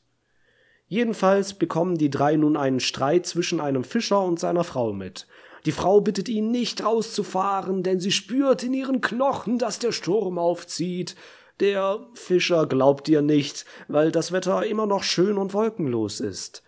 Jedenfalls 0.88 1.54
bekommen 1.56 1.98
die 1.98 2.10
drei 2.10 2.38
nun 2.38 2.56
einen 2.56 2.80
Streit 2.80 3.26
zwischen 3.26 3.60
einem 3.60 3.84
Fischer 3.84 4.24
und 4.24 4.40
seiner 4.40 4.64
Frau 4.64 4.94
mit. 4.94 5.28
Die 5.66 5.74
Frau 5.74 6.00
bittet 6.00 6.30
ihn 6.30 6.50
nicht 6.50 6.82
rauszufahren, 6.82 7.84
denn 7.84 8.00
sie 8.00 8.14
spürt 8.14 8.64
in 8.64 8.74
ihren 8.74 9.02
Knochen, 9.02 9.58
dass 9.58 9.80
der 9.80 9.92
Sturm 9.92 10.38
aufzieht. 10.38 11.18
Der 11.60 12.08
Fischer 12.14 12.68
glaubt 12.68 13.10
ihr 13.10 13.22
nicht, 13.22 13.66
weil 13.90 14.14
das 14.14 14.32
Wetter 14.32 14.66
immer 14.66 14.86
noch 14.86 15.04
schön 15.04 15.38
und 15.38 15.54
wolkenlos 15.54 16.22
ist. 16.22 16.64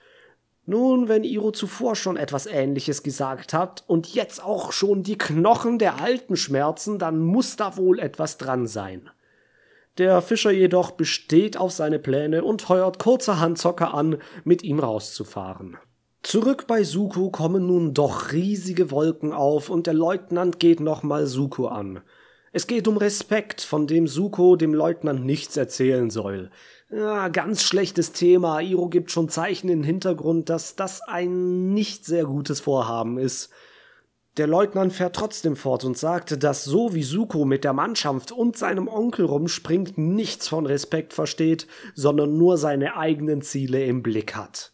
Nun, 0.66 1.10
wenn 1.10 1.26
Iro 1.26 1.52
zuvor 1.52 1.96
schon 1.96 2.16
etwas 2.16 2.46
Ähnliches 2.46 3.04
gesagt 3.04 3.54
hat 3.54 3.84
und 3.88 4.14
jetzt 4.14 4.42
auch 4.42 4.72
schon 4.72 5.04
die 5.04 5.18
Knochen 5.18 5.78
der 5.78 6.02
Alten 6.02 6.38
schmerzen, 6.38 7.00
dann 7.00 7.20
muss 7.20 7.58
da 7.58 7.76
wohl 7.76 8.00
etwas 8.00 8.38
dran 8.38 8.66
sein. 8.66 9.10
Der 9.98 10.22
Fischer 10.22 10.52
jedoch 10.52 10.92
besteht 10.92 11.58
auf 11.58 11.72
seine 11.72 12.00
Pläne 12.00 12.44
und 12.44 12.68
heuert 12.70 12.98
kurzerhand 12.98 13.58
Zocker 13.58 13.94
an, 13.94 14.18
mit 14.44 14.64
ihm 14.64 14.80
rauszufahren. 14.80 15.78
Zurück 16.24 16.66
bei 16.68 16.84
Suku 16.84 17.30
kommen 17.30 17.68
nun 17.68 17.94
doch 17.94 18.32
riesige 18.32 18.90
Wolken 18.90 19.34
auf 19.34 19.70
und 19.70 19.86
der 19.86 19.94
Leutnant 19.94 20.60
geht 20.60 20.80
nochmal 20.80 21.28
Suku 21.28 21.68
an. 21.68 22.00
Es 22.54 22.68
geht 22.68 22.88
um 22.88 22.98
Respekt, 22.98 23.62
von 23.62 23.86
dem 23.86 24.08
Suko 24.08 24.56
dem 24.56 24.74
Leutnant 24.74 25.26
nichts 25.26 25.58
erzählen 25.58 26.10
soll. 26.10 26.50
Ja, 26.96 27.28
ganz 27.30 27.64
schlechtes 27.64 28.12
Thema. 28.12 28.60
Iro 28.62 28.88
gibt 28.88 29.10
schon 29.10 29.28
Zeichen 29.28 29.68
im 29.68 29.82
Hintergrund, 29.82 30.50
dass 30.50 30.76
das 30.76 31.02
ein 31.02 31.74
nicht 31.74 32.06
sehr 32.06 32.26
gutes 32.26 32.60
Vorhaben 32.60 33.18
ist. 33.18 33.50
Der 34.38 34.46
Leutnant 34.46 34.94
fährt 34.94 35.16
trotzdem 35.16 35.56
fort 35.56 35.86
und 35.86 35.98
sagt, 35.98 36.44
dass 36.44 36.64
so 36.64 36.94
wie 36.94 37.02
Suko 37.02 37.46
mit 37.46 37.64
der 37.64 37.74
Mannschaft 37.74 38.32
und 38.32 38.58
seinem 38.58 38.88
Onkel 38.88 39.26
rumspringt, 39.26 39.98
nichts 39.98 40.48
von 40.48 40.68
Respekt 40.68 41.14
versteht, 41.14 41.66
sondern 41.96 42.38
nur 42.38 42.60
seine 42.60 42.96
eigenen 42.96 43.42
Ziele 43.42 43.84
im 43.86 44.04
Blick 44.04 44.36
hat. 44.36 44.72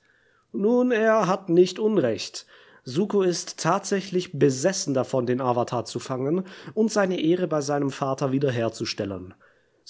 Nun, 0.52 0.92
er 0.92 1.28
hat 1.28 1.48
nicht 1.48 1.80
Unrecht. 1.80 2.46
Suko 2.84 3.22
ist 3.22 3.62
tatsächlich 3.62 4.38
besessen 4.38 4.94
davon, 4.94 5.26
den 5.26 5.40
Avatar 5.40 5.86
zu 5.86 6.00
fangen 6.00 6.44
und 6.74 6.92
seine 6.92 7.22
Ehre 7.22 7.48
bei 7.48 7.62
seinem 7.62 7.92
Vater 7.92 8.34
wiederherzustellen. 8.34 9.36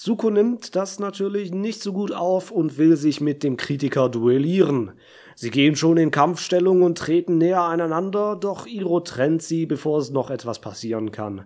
Suko 0.02 0.30
nimmt 0.30 0.76
das 0.76 0.98
natürlich 0.98 1.52
nicht 1.52 1.82
so 1.82 1.92
gut 1.92 2.10
auf 2.10 2.50
und 2.50 2.78
will 2.78 2.96
sich 2.96 3.20
mit 3.20 3.42
dem 3.42 3.58
Kritiker 3.58 4.08
duellieren. 4.08 4.92
Sie 5.34 5.50
gehen 5.50 5.76
schon 5.76 5.98
in 5.98 6.10
Kampfstellung 6.10 6.80
und 6.80 6.96
treten 6.96 7.36
näher 7.36 7.64
aneinander, 7.64 8.34
doch 8.34 8.66
Iro 8.66 9.00
trennt 9.00 9.42
sie, 9.42 9.66
bevor 9.66 9.98
es 9.98 10.08
noch 10.08 10.30
etwas 10.30 10.58
passieren 10.58 11.12
kann. 11.12 11.44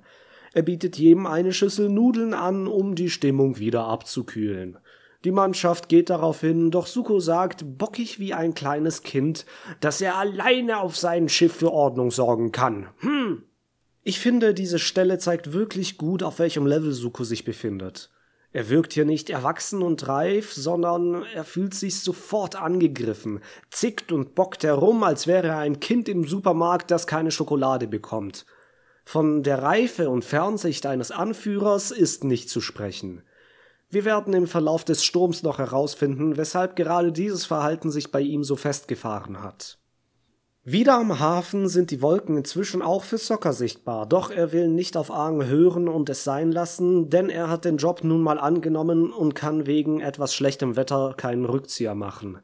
Er 0.53 0.63
bietet 0.63 0.97
jedem 0.99 1.27
eine 1.27 1.53
Schüssel 1.53 1.89
Nudeln 1.89 2.33
an, 2.33 2.69
um 2.69 2.95
die 2.95 3.11
Stimmung 3.11 3.59
wieder 3.59 3.87
abzukühlen. 3.87 4.79
Die 5.25 5.33
Mannschaft 5.33 5.89
geht 5.89 6.09
darauf 6.09 6.41
hin, 6.41 6.71
doch 6.71 6.87
Suko 6.87 7.19
sagt, 7.19 7.65
bockig 7.77 8.21
wie 8.21 8.35
ein 8.35 8.55
kleines 8.55 9.03
Kind, 9.03 9.47
dass 9.81 10.01
er 10.01 10.17
alleine 10.17 10.79
auf 10.79 10.97
sein 10.97 11.29
Schiff 11.29 11.55
für 11.55 11.73
Ordnung 11.73 12.13
sorgen 12.13 12.53
kann. 12.53 12.87
Hm. 12.99 13.43
Ich 14.05 14.21
finde, 14.21 14.55
diese 14.55 14.79
Stelle 14.79 15.19
zeigt 15.19 15.53
wirklich 15.53 15.99
gut, 15.99 16.23
auf 16.23 16.39
welchem 16.39 16.69
Level 16.69 16.93
Suko 16.93 17.25
sich 17.25 17.45
befindet. 17.45 18.14
Er 18.55 18.69
wirkt 18.69 18.93
hier 18.93 19.05
nicht 19.05 19.31
erwachsen 19.31 19.83
und 19.83 20.07
reif, 20.07 20.53
sondern 20.53 21.25
er 21.35 21.43
fühlt 21.43 21.75
sich 21.75 21.99
sofort 21.99 22.55
angegriffen, 22.55 23.41
zickt 23.73 24.13
und 24.13 24.37
bockt 24.37 24.63
herum, 24.63 25.03
als 25.03 25.27
wäre 25.27 25.49
er 25.49 25.59
ein 25.59 25.81
Kind 25.81 26.09
im 26.09 26.25
Supermarkt, 26.25 26.93
das 26.93 27.09
keine 27.09 27.33
Schokolade 27.33 27.89
bekommt. 27.89 28.47
Von 29.05 29.43
der 29.43 29.61
Reife 29.61 30.09
und 30.09 30.25
Fernsicht 30.25 30.87
eines 30.87 31.11
Anführers 31.11 31.91
ist 31.91 32.23
nicht 32.23 32.49
zu 32.49 32.61
sprechen. 32.61 33.25
Wir 33.91 34.05
werden 34.05 34.33
im 34.35 34.47
Verlauf 34.47 34.85
des 34.85 35.05
Sturms 35.05 35.43
noch 35.43 35.59
herausfinden, 35.59 36.37
weshalb 36.37 36.77
gerade 36.77 37.11
dieses 37.11 37.45
Verhalten 37.45 37.91
sich 37.91 38.13
bei 38.13 38.21
ihm 38.21 38.45
so 38.45 38.55
festgefahren 38.55 39.43
hat. 39.43 39.79
Wieder 40.67 40.95
am 40.95 41.21
Hafen 41.21 41.69
sind 41.69 41.91
die 41.91 42.01
Wolken 42.01 42.39
inzwischen 42.39 42.81
auch 42.81 43.05
für 43.05 43.19
Socker 43.19 43.53
sichtbar, 43.53 44.07
doch 44.07 44.31
er 44.31 44.51
will 44.53 44.69
nicht 44.69 44.97
auf 44.97 45.11
Aang 45.11 45.45
hören 45.45 45.89
und 45.89 46.09
es 46.09 46.25
sein 46.25 46.51
lassen, 46.51 47.11
denn 47.11 47.29
er 47.29 47.51
hat 47.51 47.67
den 47.67 47.77
Job 47.77 48.03
nun 48.03 48.23
mal 48.23 48.39
angenommen 48.39 49.13
und 49.13 49.35
kann 49.35 49.67
wegen 49.67 50.01
etwas 50.01 50.35
schlechtem 50.35 50.75
Wetter 50.75 51.13
keinen 51.19 51.45
Rückzieher 51.45 51.95
machen. 51.95 52.39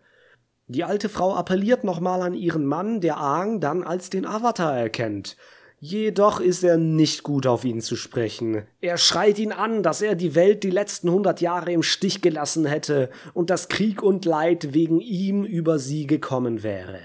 Die 0.67 0.85
alte 0.85 1.09
Frau 1.09 1.35
appelliert 1.35 1.83
nochmal 1.83 2.21
an 2.21 2.35
ihren 2.35 2.67
Mann, 2.67 3.01
der 3.01 3.17
Aang 3.17 3.59
dann 3.59 3.83
als 3.83 4.11
den 4.11 4.27
Avatar 4.27 4.77
erkennt. 4.77 5.39
Jedoch 5.79 6.41
ist 6.41 6.63
er 6.63 6.77
nicht 6.77 7.23
gut 7.23 7.47
auf 7.47 7.65
ihn 7.65 7.81
zu 7.81 7.97
sprechen. 7.97 8.67
Er 8.83 8.99
schreit 8.99 9.39
ihn 9.39 9.51
an, 9.51 9.83
dass 9.83 10.03
er 10.03 10.15
die 10.15 10.35
Welt 10.35 10.63
die 10.63 10.69
letzten 10.69 11.11
hundert 11.11 11.41
Jahre 11.41 11.73
im 11.73 11.83
Stich 11.83 12.21
gelassen 12.21 12.67
hätte 12.67 13.09
und 13.33 13.49
dass 13.49 13.71
Krieg 13.71 14.03
und 14.03 14.27
Leid 14.27 14.75
wegen 14.75 15.01
ihm 15.01 15.43
über 15.43 15.79
sie 15.79 16.07
gekommen 16.07 16.63
wäre. 16.63 16.99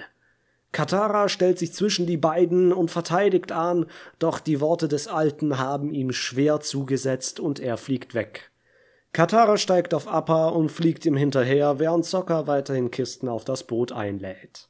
Katara 0.75 1.29
stellt 1.29 1.57
sich 1.57 1.71
zwischen 1.71 2.05
die 2.05 2.17
beiden 2.17 2.73
und 2.73 2.91
verteidigt 2.91 3.53
an, 3.53 3.85
doch 4.19 4.41
die 4.41 4.59
Worte 4.59 4.89
des 4.89 5.07
Alten 5.07 5.57
haben 5.57 5.93
ihm 5.93 6.11
schwer 6.11 6.59
zugesetzt 6.59 7.39
und 7.39 7.61
er 7.61 7.77
fliegt 7.77 8.13
weg. 8.13 8.51
Katara 9.13 9.55
steigt 9.55 9.93
auf 9.93 10.09
Appa 10.09 10.49
und 10.49 10.67
fliegt 10.67 11.05
ihm 11.05 11.15
hinterher, 11.15 11.79
während 11.79 12.03
Sokka 12.03 12.47
weiterhin 12.47 12.91
Kisten 12.91 13.29
auf 13.29 13.45
das 13.45 13.63
Boot 13.63 13.93
einlädt. 13.93 14.67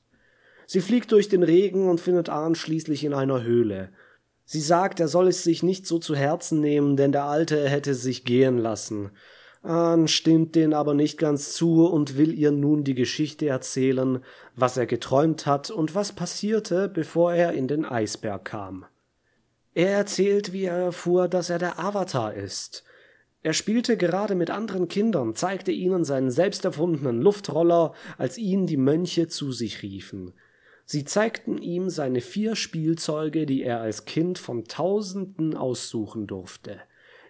Sie 0.67 0.81
fliegt 0.81 1.11
durch 1.11 1.27
den 1.27 1.41
Regen 1.41 1.89
und 1.89 1.99
findet 1.99 2.29
Ahn 2.29 2.53
schließlich 2.53 3.03
in 3.03 3.15
einer 3.15 3.41
Höhle. 3.41 3.89
Sie 4.45 4.61
sagt, 4.61 4.99
er 4.99 5.07
soll 5.07 5.29
es 5.29 5.43
sich 5.43 5.63
nicht 5.63 5.87
so 5.87 5.97
zu 5.97 6.15
Herzen 6.15 6.61
nehmen, 6.61 6.97
denn 6.97 7.13
der 7.13 7.23
Alte 7.23 7.67
hätte 7.67 7.95
sich 7.95 8.25
gehen 8.25 8.59
lassen. 8.59 9.09
Ahn 9.65 10.07
stimmt 10.07 10.55
den 10.55 10.73
aber 10.73 10.93
nicht 10.93 11.17
ganz 11.17 11.53
zu 11.53 11.85
und 11.85 12.17
will 12.17 12.33
ihr 12.33 12.51
nun 12.51 12.83
die 12.83 12.93
Geschichte 12.93 13.47
erzählen, 13.47 14.23
was 14.55 14.77
er 14.77 14.85
geträumt 14.85 15.45
hat 15.45 15.71
und 15.71 15.95
was 15.95 16.13
passierte, 16.13 16.87
bevor 16.87 17.33
er 17.33 17.53
in 17.53 17.67
den 17.67 17.83
Eisberg 17.83 18.45
kam. 18.45 18.85
Er 19.73 19.91
erzählt, 19.91 20.53
wie 20.53 20.65
er 20.65 20.77
erfuhr, 20.77 21.27
dass 21.27 21.49
er 21.49 21.59
der 21.59 21.79
Avatar 21.79 22.33
ist. 22.33 22.83
Er 23.41 23.53
spielte 23.53 23.97
gerade 23.97 24.35
mit 24.35 24.49
anderen 24.49 24.87
Kindern, 24.87 25.35
zeigte 25.35 25.71
ihnen 25.71 26.03
seinen 26.03 26.31
selbst 26.31 26.63
erfundenen 26.63 27.21
Luftroller, 27.21 27.93
als 28.17 28.37
ihn 28.37 28.67
die 28.67 28.77
Mönche 28.77 29.27
zu 29.27 29.51
sich 29.51 29.83
riefen. 29.83 30.33
Sie 30.85 31.03
zeigten 31.05 31.57
ihm 31.57 31.89
seine 31.89 32.21
vier 32.21 32.55
Spielzeuge, 32.55 33.45
die 33.45 33.63
er 33.63 33.81
als 33.81 34.05
Kind 34.05 34.37
von 34.37 34.65
Tausenden 34.65 35.55
aussuchen 35.55 36.27
durfte. 36.27 36.79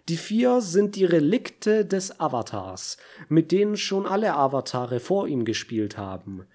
Die 0.08 0.16
vier 0.16 0.60
sind 0.60 0.94
die 0.94 1.04
Relikte 1.04 1.84
des 1.84 2.20
Avatars, 2.20 2.96
mit 3.28 3.50
denen 3.50 3.76
schon 3.76 4.06
alle 4.06 4.34
Avatare 4.34 5.00
vor 5.00 5.26
ihm 5.26 5.44
gespielt 5.44 5.98
haben. 5.98 6.46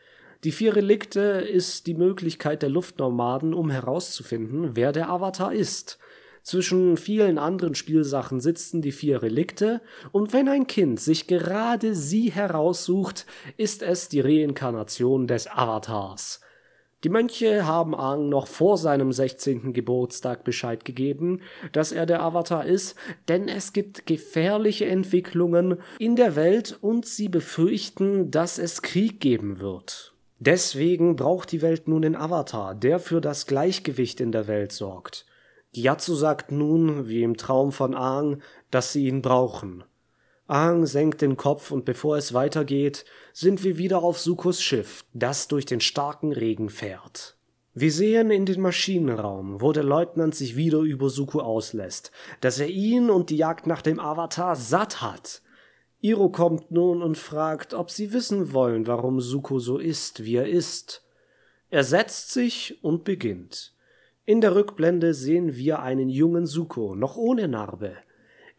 Die 0.45 0.53
vier 0.53 0.77
Relikte 0.77 1.19
ist 1.19 1.85
die 1.85 1.93
Möglichkeit 1.93 2.61
der 2.61 2.69
Luftnomaden, 2.69 3.53
um 3.53 3.69
herauszufinden, 3.69 4.77
wer 4.77 4.93
der 4.93 5.09
Avatar 5.09 5.53
ist. 5.53 5.99
Zwischen 6.43 6.95
vielen 6.95 7.37
anderen 7.37 7.75
Spielsachen 7.75 8.39
sitzen 8.39 8.81
die 8.81 8.93
vier 8.93 9.21
Relikte, 9.21 9.81
und 10.13 10.31
wenn 10.31 10.47
ein 10.47 10.65
Kind 10.65 11.01
sich 11.01 11.27
gerade 11.27 11.93
sie 11.93 12.31
heraussucht, 12.31 13.25
ist 13.57 13.83
es 13.83 14.07
die 14.07 14.21
Reinkarnation 14.21 15.27
des 15.27 15.47
Avatars. 15.47 16.39
Die 17.03 17.09
Mönche 17.09 17.65
haben 17.65 17.95
Aang 17.95 18.29
noch 18.29 18.45
vor 18.45 18.77
seinem 18.77 19.11
16. 19.11 19.73
Geburtstag 19.73 20.43
Bescheid 20.43 20.85
gegeben, 20.85 21.41
dass 21.71 21.91
er 21.91 22.05
der 22.05 22.21
Avatar 22.21 22.65
ist, 22.65 22.95
denn 23.27 23.47
es 23.47 23.73
gibt 23.73 24.05
gefährliche 24.05 24.85
Entwicklungen 24.85 25.79
in 25.97 26.15
der 26.15 26.35
Welt 26.35 26.77
und 26.79 27.07
sie 27.07 27.27
befürchten, 27.27 28.29
dass 28.29 28.59
es 28.59 28.83
Krieg 28.83 29.19
geben 29.19 29.59
wird. 29.59 30.13
Deswegen 30.37 31.15
braucht 31.15 31.51
die 31.51 31.63
Welt 31.63 31.87
nun 31.87 32.03
den 32.03 32.15
Avatar, 32.15 32.75
der 32.75 32.99
für 32.99 33.19
das 33.19 33.47
Gleichgewicht 33.47 34.19
in 34.19 34.31
der 34.31 34.47
Welt 34.47 34.71
sorgt. 34.71 35.25
Gyatso 35.73 36.15
sagt 36.15 36.51
nun, 36.51 37.07
wie 37.07 37.23
im 37.23 37.37
Traum 37.37 37.71
von 37.71 37.95
Aang, 37.95 38.41
dass 38.69 38.93
sie 38.93 39.07
ihn 39.07 39.21
brauchen. 39.21 39.83
Aang 40.51 40.85
senkt 40.85 41.21
den 41.21 41.37
Kopf 41.37 41.71
und 41.71 41.85
bevor 41.85 42.17
es 42.17 42.33
weitergeht, 42.33 43.05
sind 43.31 43.63
wir 43.63 43.77
wieder 43.77 44.03
auf 44.03 44.19
Sukos 44.19 44.61
Schiff, 44.61 45.05
das 45.13 45.47
durch 45.47 45.65
den 45.65 45.79
starken 45.79 46.33
Regen 46.33 46.67
fährt. 46.69 47.37
Wir 47.73 47.89
sehen 47.89 48.31
in 48.31 48.45
den 48.45 48.59
Maschinenraum, 48.59 49.61
wo 49.61 49.71
der 49.71 49.83
Leutnant 49.85 50.35
sich 50.35 50.57
wieder 50.57 50.79
über 50.79 51.09
Suko 51.09 51.39
auslässt, 51.39 52.11
dass 52.41 52.59
er 52.59 52.67
ihn 52.67 53.09
und 53.09 53.29
die 53.29 53.37
Jagd 53.37 53.65
nach 53.65 53.81
dem 53.81 53.97
Avatar 54.01 54.57
satt 54.57 55.01
hat. 55.01 55.41
Iro 56.01 56.27
kommt 56.27 56.69
nun 56.69 57.01
und 57.01 57.17
fragt, 57.17 57.73
ob 57.73 57.89
sie 57.89 58.11
wissen 58.11 58.51
wollen, 58.51 58.87
warum 58.87 59.21
Suko 59.21 59.59
so 59.59 59.77
ist, 59.77 60.25
wie 60.25 60.35
er 60.35 60.49
ist. 60.49 61.01
Er 61.69 61.85
setzt 61.85 62.31
sich 62.31 62.77
und 62.83 63.05
beginnt. 63.05 63.73
In 64.25 64.41
der 64.41 64.53
Rückblende 64.53 65.13
sehen 65.13 65.55
wir 65.55 65.79
einen 65.79 66.09
jungen 66.09 66.45
Suko, 66.45 66.93
noch 66.93 67.15
ohne 67.15 67.47
Narbe. 67.47 67.95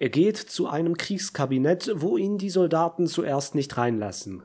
Er 0.03 0.09
geht 0.09 0.37
zu 0.37 0.67
einem 0.67 0.97
Kriegskabinett, 0.97 1.93
wo 1.95 2.17
ihn 2.17 2.37
die 2.37 2.51
Soldaten 2.51 3.07
zuerst 3.07 3.55
nicht 3.55 3.77
reinlassen. 3.77 4.43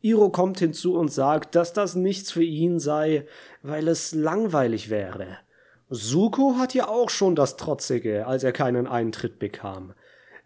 Iro 0.00 0.30
kommt 0.30 0.60
hinzu 0.60 0.94
und 0.96 1.12
sagt, 1.12 1.54
dass 1.54 1.74
das 1.74 1.94
nichts 1.94 2.32
für 2.32 2.42
ihn 2.42 2.78
sei, 2.78 3.26
weil 3.60 3.86
es 3.88 4.14
langweilig 4.14 4.88
wäre. 4.88 5.36
Suko 5.90 6.54
hat 6.56 6.72
ja 6.72 6.88
auch 6.88 7.10
schon 7.10 7.34
das 7.34 7.58
Trotzige, 7.58 8.26
als 8.26 8.44
er 8.44 8.52
keinen 8.52 8.86
Eintritt 8.86 9.38
bekam. 9.38 9.92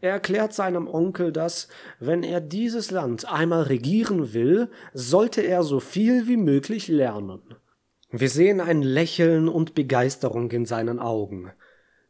Er 0.01 0.11
erklärt 0.11 0.53
seinem 0.53 0.89
Onkel, 0.89 1.31
dass, 1.31 1.69
wenn 2.01 2.25
er 2.25 2.41
dieses 2.41 2.91
Land 2.91 3.33
einmal 3.33 3.63
regieren 3.63 4.33
will, 4.33 4.73
sollte 4.93 5.41
er 5.43 5.63
so 5.63 5.79
viel 5.79 6.27
wie 6.27 6.37
möglich 6.37 6.89
lernen. 6.89 7.43
Wir 8.11 8.29
sehen 8.29 8.61
ein 8.61 8.83
Lächeln 8.83 9.49
und 9.49 9.77
Begeisterung 9.77 10.51
in 10.51 10.67
seinen 10.67 10.99
Augen. 10.99 11.53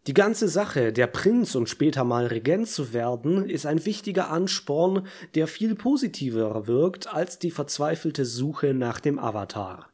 Die 0.09 0.15
ganze 0.15 0.49
Sache, 0.49 0.91
der 0.91 1.07
Prinz 1.07 1.55
und 1.55 1.69
später 1.69 2.03
mal 2.03 2.25
Regent 2.25 2.67
zu 2.67 2.95
werden, 2.95 3.47
ist 3.47 3.67
ein 3.67 3.85
wichtiger 3.85 4.31
Ansporn, 4.31 5.07
der 5.35 5.47
viel 5.47 5.75
positiver 5.75 6.67
wirkt 6.67 7.13
als 7.13 7.39
die 7.39 7.51
verzweifelte 7.51 8.25
Suche 8.25 8.73
nach 8.73 9.01
dem 9.01 9.19
Avatar. 9.19 9.91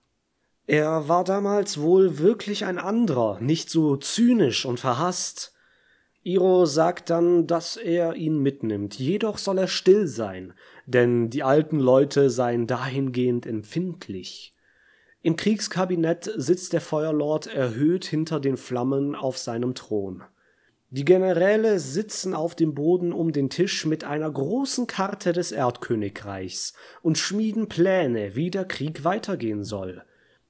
Er 0.69 1.09
war 1.09 1.25
damals 1.25 1.81
wohl 1.81 2.21
wirklich 2.21 2.65
ein 2.65 2.79
anderer, 2.79 3.41
nicht 3.41 3.71
so 3.71 3.97
zynisch 3.97 4.65
und 4.65 4.79
verhasst. 4.79 5.53
Iro 6.23 6.65
sagt 6.65 7.11
dann, 7.11 7.49
dass 7.49 7.77
er 7.77 8.15
ihn 8.15 8.39
mitnimmt, 8.39 8.97
jedoch 9.01 9.37
soll 9.37 9.59
er 9.59 9.67
still 9.67 10.07
sein, 10.07 10.55
denn 10.87 11.29
die 11.29 11.43
alten 11.43 11.81
Leute 11.81 12.31
seien 12.31 12.69
dahingehend 12.69 13.47
empfindlich. 13.47 14.54
Im 15.27 15.37
Kriegskabinett 15.37 16.31
sitzt 16.37 16.75
der 16.75 16.83
Feuerlord 16.83 17.47
erhöht 17.47 18.05
hinter 18.05 18.41
den 18.41 18.59
Flammen 18.59 19.15
auf 19.15 19.39
seinem 19.39 19.75
Thron. 19.75 20.23
Die 20.91 21.07
Generäle 21.07 21.79
sitzen 21.79 22.35
auf 22.35 22.55
dem 22.55 22.75
Boden 22.75 23.11
um 23.11 23.33
den 23.33 23.49
Tisch 23.49 23.87
mit 23.87 24.05
einer 24.05 24.31
großen 24.31 24.87
Karte 24.87 25.33
des 25.33 25.51
Erdkönigreichs 25.51 26.75
und 27.01 27.17
schmieden 27.17 27.71
Pläne, 27.71 28.37
wie 28.37 28.51
der 28.51 28.67
Krieg 28.67 29.03
weitergehen 29.03 29.65
soll. 29.65 30.03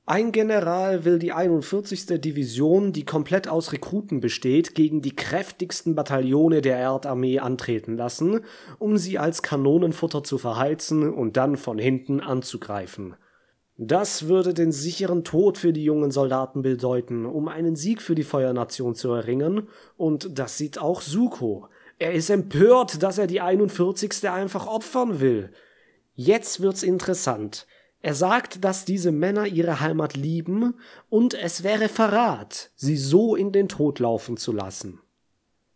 Ein 0.07 0.33
General 0.33 1.04
will 1.04 1.21
die 1.21 1.33
41. 1.33 2.21
Division, 2.21 2.93
die 2.93 3.04
komplett 3.04 3.47
aus 3.47 3.73
Rekruten 3.73 4.19
besteht, 4.19 4.75
gegen 4.75 5.02
die 5.02 5.14
kräftigsten 5.14 5.95
Bataillone 5.95 6.62
der 6.62 6.78
Erdarmee 6.78 7.38
antreten 7.38 7.97
lassen, 7.97 8.40
um 8.81 8.97
sie 8.97 9.21
als 9.21 9.45
Kanonenfutter 9.45 10.25
zu 10.25 10.37
verheizen 10.37 11.14
und 11.14 11.37
dann 11.37 11.57
von 11.57 11.78
hinten 11.78 12.19
anzugreifen. 12.19 13.14
Das 13.76 14.28
würde 14.28 14.54
den 14.54 14.71
sicheren 14.71 15.25
Tod 15.25 15.59
für 15.59 15.73
die 15.73 15.83
jungen 15.83 16.12
Soldaten 16.12 16.62
bedeuten, 16.62 17.26
um 17.26 17.49
einen 17.49 17.75
Sieg 17.75 18.00
für 18.00 18.14
die 18.14 18.23
Feuernation 18.23 18.95
zu 18.95 19.11
erringen, 19.11 19.69
und 19.97 20.38
das 20.38 20.57
sieht 20.59 20.78
auch 20.78 21.00
Suko. 21.00 21.69
Er 21.99 22.12
ist 22.12 22.31
empört, 22.31 23.02
dass 23.02 23.19
er 23.19 23.26
die 23.26 23.40
41. 23.40 24.28
einfach 24.31 24.66
opfern 24.66 25.21
will. 25.21 25.50
Jetzt 26.14 26.61
wird's 26.61 26.85
interessant. 26.85 27.66
Er 28.00 28.14
sagt, 28.14 28.64
dass 28.64 28.85
diese 28.85 29.11
Männer 29.11 29.47
ihre 29.47 29.81
Heimat 29.81 30.14
lieben 30.14 30.75
und 31.09 31.35
es 31.35 31.64
wäre 31.64 31.88
Verrat, 31.88 32.71
sie 32.76 32.97
so 32.97 33.35
in 33.35 33.50
den 33.50 33.69
Tod 33.69 33.99
laufen 33.99 34.37
zu 34.37 34.52
lassen. 34.52 35.00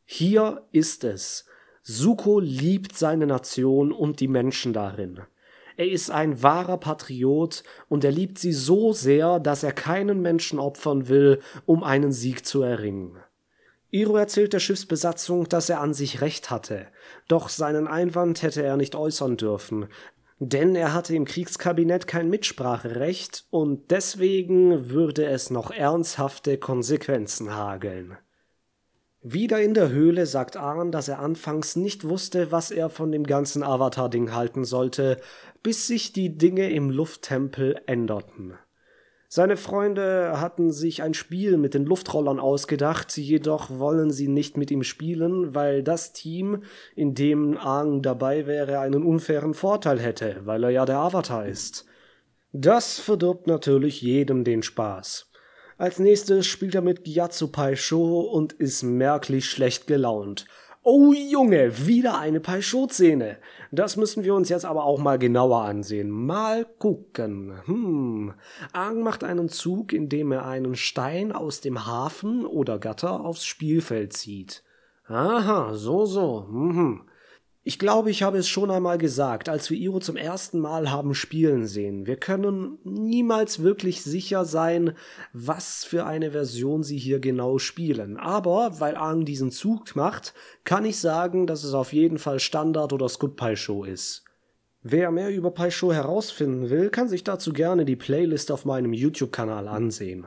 Hier 0.05 0.63
ist 0.71 1.05
es. 1.05 1.47
Suko 1.83 2.39
liebt 2.39 2.97
seine 2.97 3.27
Nation 3.27 3.93
und 3.93 4.21
die 4.21 4.29
Menschen 4.29 4.73
darin. 4.73 5.21
Er 5.79 5.89
ist 5.89 6.11
ein 6.11 6.43
wahrer 6.43 6.77
Patriot 6.77 7.63
und 7.89 8.03
er 8.03 8.11
liebt 8.11 8.41
sie 8.41 8.53
so 8.53 8.93
sehr, 8.93 9.39
dass 9.39 9.63
er 9.63 9.71
keinen 9.71 10.21
Menschen 10.21 10.59
opfern 10.59 11.09
will, 11.09 11.39
um 11.67 11.85
einen 11.85 12.11
Sieg 12.11 12.45
zu 12.45 12.63
erringen. 12.63 13.17
Iro 13.93 14.17
erzählt 14.17 14.53
der 14.53 14.59
Schiffsbesatzung, 14.59 15.49
dass 15.49 15.71
er 15.71 15.81
an 15.81 15.95
sich 15.95 16.21
recht 16.21 16.51
hatte, 16.51 16.89
doch 17.29 17.49
seinen 17.49 17.87
Einwand 17.87 18.43
hätte 18.43 18.65
er 18.65 18.77
nicht 18.77 18.97
äußern 18.97 19.37
dürfen, 19.37 19.87
denn 20.41 20.75
er 20.75 20.95
hatte 20.95 21.15
im 21.15 21.25
Kriegskabinett 21.25 22.09
kein 22.09 22.29
Mitspracherecht 22.29 23.47
und 23.51 23.93
deswegen 23.93 24.91
würde 24.91 25.27
es 25.27 25.49
noch 25.51 25.71
ernsthafte 25.71 26.59
Konsequenzen 26.59 27.55
hageln. 27.55 28.19
Wieder 29.23 29.61
in 29.61 29.75
der 29.75 29.91
Höhle 29.91 30.27
sagt 30.27 30.57
Arn, 30.57 30.93
dass 30.93 31.09
er 31.09 31.19
anfangs 31.19 31.75
nicht 31.75 32.05
wusste, 32.05 32.53
was 32.53 32.71
er 32.71 32.89
von 32.89 33.11
dem 33.11 33.25
ganzen 33.25 33.65
Avatar-Ding 33.65 34.33
halten 34.33 34.65
sollte, 34.65 35.17
bis 35.63 35.89
sich 35.89 36.13
die 36.13 36.39
Dinge 36.39 36.71
im 36.71 36.89
Lufttempel 36.91 37.81
änderten. 37.87 38.55
Seine 39.31 39.57
Freunde 39.57 40.41
hatten 40.41 40.71
sich 40.71 41.03
ein 41.03 41.15
Spiel 41.15 41.59
mit 41.59 41.75
den 41.75 41.85
Luftrollern 41.85 42.41
ausgedacht, 42.41 43.15
jedoch 43.19 43.71
wollen 43.79 44.11
sie 44.11 44.29
nicht 44.29 44.57
mit 44.57 44.71
ihm 44.71 44.85
spielen, 44.85 45.55
weil 45.55 45.83
das 45.83 46.13
Team, 46.13 46.63
in 46.95 47.15
dem 47.15 47.59
Aang 47.59 48.01
dabei 48.01 48.47
wäre, 48.47 48.79
einen 48.79 49.03
unfairen 49.03 49.53
Vorteil 49.53 49.99
hätte, 49.99 50.41
weil 50.45 50.65
er 50.65 50.71
ja 50.71 50.87
der 50.87 50.99
Avatar 50.99 51.45
ist. 51.45 51.85
Das 52.53 53.01
verdirbt 53.01 53.49
natürlich 53.49 54.01
jedem 54.01 54.45
den 54.45 54.63
Spaß. 54.63 55.31
Als 55.79 56.01
nächstes 56.01 56.45
spielt 56.47 56.75
er 56.75 56.83
mit 56.83 57.05
Gyatso 57.05 57.47
Paisho 57.47 58.21
und 58.21 58.53
ist 58.53 58.83
merklich 58.83 59.49
schlecht 59.49 59.87
gelaunt. 59.87 60.45
Oh 60.83 61.13
Junge, 61.13 61.87
wieder 61.87 62.19
eine 62.19 62.41
Paisho-Szene. 62.41 63.37
Das 63.71 63.97
müssen 63.97 64.25
wir 64.25 64.35
uns 64.35 64.49
jetzt 64.49 64.65
aber 64.65 64.85
auch 64.85 64.99
mal 64.99 65.21
genauer 65.21 65.63
ansehen. 65.63 66.11
Mal 66.11 66.67
gucken. 66.79 67.61
Hm. 67.67 68.35
Aang 68.73 69.03
macht 69.03 69.23
einen 69.23 69.49
Zug, 69.49 69.93
indem 69.93 70.33
er 70.33 70.47
einen 70.47 70.75
Stein 70.75 71.31
aus 71.31 71.61
dem 71.61 71.87
Hafen 71.87 72.45
oder 72.45 72.81
Gatter 72.81 73.25
aufs 73.25 73.45
Spielfeld 73.45 74.13
zieht. 74.13 74.65
Aha, 75.07 75.75
so, 75.75 76.07
so. 76.07 76.47
Mhm. 76.51 77.08
Ich 77.69 77.79
glaube, 77.79 78.11
ich 78.11 78.23
habe 78.23 78.39
es 78.39 78.49
schon 78.49 78.71
einmal 78.71 78.97
gesagt, 78.97 79.51
als 79.51 79.69
wir 79.69 79.77
Iro 79.77 80.01
zum 80.01 80.17
ersten 80.17 80.59
Mal 80.59 80.91
haben 80.91 81.15
spielen 81.15 81.67
sehen. 81.67 82.07
Wir 82.07 82.17
können 82.17 82.79
niemals 82.83 83.63
wirklich 83.63 84.03
sicher 84.03 84.47
sein, 84.47 84.95
was 85.35 85.85
für 85.85 86.07
eine 86.07 86.31
Version 86.31 86.83
sie 86.83 86.97
hier 86.97 87.21
genau 87.21 87.59
spielen. 87.59 88.17
Aber 88.17 88.81
weil 88.81 88.97
Aang 88.97 89.27
diesen 89.27 89.51
Zug 89.51 89.95
macht, 89.97 90.33
kann 90.65 90.87
ich 90.87 90.99
sagen, 90.99 91.47
dass 91.47 91.63
es 91.63 91.75
auf 91.75 91.93
jeden 91.93 92.17
Fall 92.17 92.41
Standard 92.41 92.95
oder 92.95 93.07
Scoot 93.07 93.37
Pai 93.37 93.55
Show 93.55 93.85
ist. 93.85 94.25
Wer 94.83 95.11
mehr 95.11 95.29
über 95.29 95.51
Pai 95.51 95.71
Show 95.71 95.93
herausfinden 95.93 96.71
will, 96.71 96.89
kann 96.89 97.11
sich 97.11 97.23
dazu 97.23 97.53
gerne 97.53 97.85
die 97.85 97.97
Playlist 97.97 98.51
auf 98.51 98.65
meinem 98.65 98.95
YouTube-Kanal 98.95 99.69
ansehen. 99.69 100.27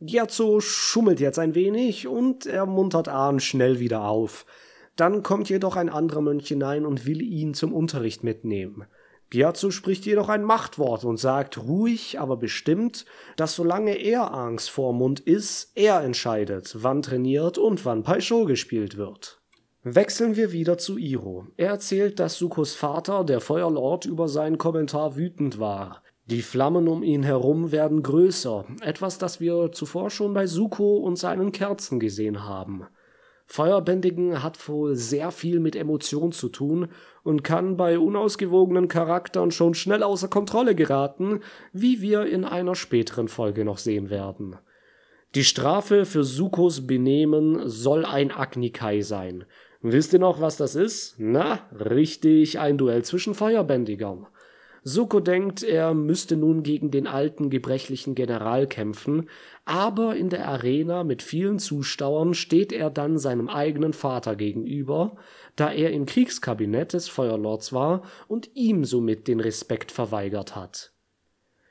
Gyatso 0.00 0.58
schummelt 0.58 1.20
jetzt 1.20 1.38
ein 1.38 1.54
wenig 1.54 2.08
und 2.08 2.44
er 2.44 2.66
muntert 2.66 3.06
Ahn 3.06 3.38
schnell 3.38 3.78
wieder 3.78 4.02
auf. 4.02 4.46
Dann 4.96 5.22
kommt 5.22 5.48
jedoch 5.48 5.76
ein 5.76 5.88
anderer 5.88 6.22
Mönch 6.22 6.48
hinein 6.48 6.86
und 6.86 7.06
will 7.06 7.22
ihn 7.22 7.54
zum 7.54 7.72
Unterricht 7.72 8.24
mitnehmen. 8.24 8.86
Gyatso 9.28 9.70
spricht 9.70 10.06
jedoch 10.06 10.28
ein 10.28 10.44
Machtwort 10.44 11.04
und 11.04 11.18
sagt 11.18 11.58
ruhig, 11.58 12.20
aber 12.20 12.36
bestimmt, 12.36 13.04
dass 13.36 13.56
solange 13.56 13.94
er 13.94 14.32
Angst 14.32 14.70
Vormund 14.70 15.20
ist, 15.20 15.72
er 15.74 16.00
entscheidet, 16.02 16.76
wann 16.80 17.02
trainiert 17.02 17.58
und 17.58 17.84
wann 17.84 18.04
Paisho 18.04 18.44
gespielt 18.44 18.96
wird. 18.96 19.40
Wechseln 19.82 20.36
wir 20.36 20.52
wieder 20.52 20.78
zu 20.78 20.96
Iro. 20.96 21.46
Er 21.56 21.70
erzählt, 21.70 22.18
dass 22.18 22.38
Sukos 22.38 22.74
Vater, 22.74 23.24
der 23.24 23.40
Feuerlord, 23.40 24.04
über 24.04 24.28
seinen 24.28 24.58
Kommentar 24.58 25.16
wütend 25.16 25.58
war. 25.58 26.02
Die 26.24 26.42
Flammen 26.42 26.88
um 26.88 27.04
ihn 27.04 27.22
herum 27.22 27.70
werden 27.70 28.02
größer, 28.02 28.64
etwas, 28.80 29.18
das 29.18 29.38
wir 29.38 29.70
zuvor 29.70 30.10
schon 30.10 30.34
bei 30.34 30.48
Suko 30.48 30.96
und 30.96 31.16
seinen 31.16 31.52
Kerzen 31.52 32.00
gesehen 32.00 32.44
haben. 32.44 32.86
Feuerbändigen 33.46 34.42
hat 34.42 34.68
wohl 34.68 34.96
sehr 34.96 35.30
viel 35.30 35.60
mit 35.60 35.76
Emotion 35.76 36.32
zu 36.32 36.48
tun 36.48 36.88
und 37.22 37.44
kann 37.44 37.76
bei 37.76 37.98
unausgewogenen 37.98 38.88
Charakteren 38.88 39.52
schon 39.52 39.74
schnell 39.74 40.02
außer 40.02 40.28
Kontrolle 40.28 40.74
geraten, 40.74 41.40
wie 41.72 42.00
wir 42.00 42.26
in 42.26 42.44
einer 42.44 42.74
späteren 42.74 43.28
Folge 43.28 43.64
noch 43.64 43.78
sehen 43.78 44.10
werden. 44.10 44.56
Die 45.34 45.44
Strafe 45.44 46.04
für 46.06 46.24
Sukos 46.24 46.86
Benehmen 46.86 47.68
soll 47.68 48.04
ein 48.04 48.32
Agnikai 48.32 49.02
sein. 49.02 49.44
Wisst 49.80 50.12
ihr 50.12 50.18
noch, 50.18 50.40
was 50.40 50.56
das 50.56 50.74
ist? 50.74 51.14
Na, 51.18 51.60
richtig, 51.72 52.58
ein 52.58 52.78
Duell 52.78 53.04
zwischen 53.04 53.34
Feuerbändigern. 53.34 54.26
Suko 54.88 55.18
denkt, 55.18 55.64
er 55.64 55.94
müsste 55.94 56.36
nun 56.36 56.62
gegen 56.62 56.92
den 56.92 57.08
alten, 57.08 57.50
gebrechlichen 57.50 58.14
General 58.14 58.68
kämpfen, 58.68 59.28
aber 59.64 60.14
in 60.14 60.28
der 60.28 60.46
Arena 60.46 61.02
mit 61.02 61.22
vielen 61.22 61.58
Zuschauern 61.58 62.34
steht 62.34 62.72
er 62.72 62.88
dann 62.90 63.18
seinem 63.18 63.48
eigenen 63.48 63.94
Vater 63.94 64.36
gegenüber, 64.36 65.16
da 65.56 65.72
er 65.72 65.90
im 65.90 66.06
Kriegskabinett 66.06 66.92
des 66.92 67.08
Feuerlords 67.08 67.72
war 67.72 68.02
und 68.28 68.48
ihm 68.54 68.84
somit 68.84 69.26
den 69.26 69.40
Respekt 69.40 69.90
verweigert 69.90 70.54
hat. 70.54 70.92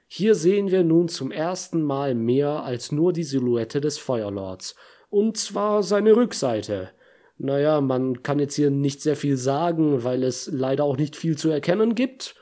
Hier 0.08 0.36
sehen 0.36 0.69
wir 0.69 0.84
nun 0.84 1.08
zum 1.08 1.32
ersten 1.32 1.84
Mal 1.84 2.15
mehr 2.15 2.65
als 2.65 2.91
nur 2.91 3.13
die 3.13 3.23
Silhouette 3.23 3.80
des 3.80 3.97
Feuerlords, 3.97 4.75
und 5.10 5.38
zwar 5.38 5.84
seine 5.84 6.17
Rückseite. 6.17 6.89
Naja, 7.38 7.80
man 7.80 8.23
kann 8.23 8.39
jetzt 8.39 8.56
hier 8.56 8.71
nicht 8.71 9.01
sehr 9.01 9.15
viel 9.15 9.38
sagen, 9.38 10.04
weil 10.04 10.21
es 10.21 10.49
leider 10.51 10.84
auch 10.84 10.97
nicht 10.97 11.15
viel 11.15 11.38
zu 11.38 11.49
erkennen 11.49 11.95
gibt, 11.95 12.36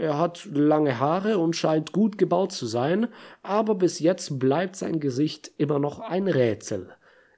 er 0.00 0.16
hat 0.16 0.48
lange 0.50 0.98
Haare 0.98 1.36
und 1.36 1.54
scheint 1.54 1.92
gut 1.92 2.16
gebaut 2.16 2.52
zu 2.52 2.64
sein, 2.64 3.08
aber 3.42 3.74
bis 3.74 3.98
jetzt 3.98 4.38
bleibt 4.38 4.76
sein 4.76 4.98
Gesicht 4.98 5.50
immer 5.58 5.78
noch 5.78 6.00
ein 6.00 6.26
Rätsel. 6.26 6.88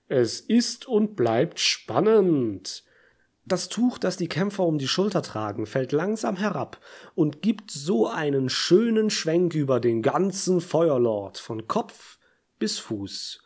Es 0.06 0.38
ist 0.38 0.86
und 0.86 1.16
bleibt 1.16 1.58
spannend. 1.58 2.84
Das 3.44 3.68
Tuch, 3.68 3.98
das 3.98 4.16
die 4.16 4.28
Kämpfer 4.28 4.64
um 4.64 4.78
die 4.78 4.86
Schulter 4.86 5.22
tragen, 5.22 5.66
fällt 5.66 5.90
langsam 5.90 6.36
herab 6.36 6.78
und 7.16 7.42
gibt 7.42 7.72
so 7.72 8.06
einen 8.06 8.48
schönen 8.48 9.10
Schwenk 9.10 9.54
über 9.54 9.80
den 9.80 10.00
ganzen 10.00 10.60
Feuerlord 10.60 11.38
von 11.38 11.66
Kopf 11.66 12.18
bis 12.60 12.78
Fuß. 12.78 13.42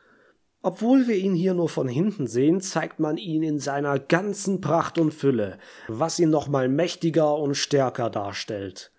Obwohl 0.61 1.07
wir 1.07 1.16
ihn 1.16 1.35
hier 1.35 1.55
nur 1.55 1.70
von 1.70 1.88
hinten 1.88 2.26
sehen, 2.26 2.61
zeigt 2.61 3.00
man 3.00 3.16
ihn 3.16 3.42
in 3.42 3.61
seiner 3.61 3.98
ganzen 3.98 4.61
Pracht 4.61 4.98
und 4.98 5.14
Fülle, 5.14 5.57
was 5.88 6.18
ihn 6.18 6.29
nochmal 6.29 6.68
mächtiger 6.68 7.35
und 7.38 7.55
stärker 7.55 8.11
darstellt. 8.11 8.92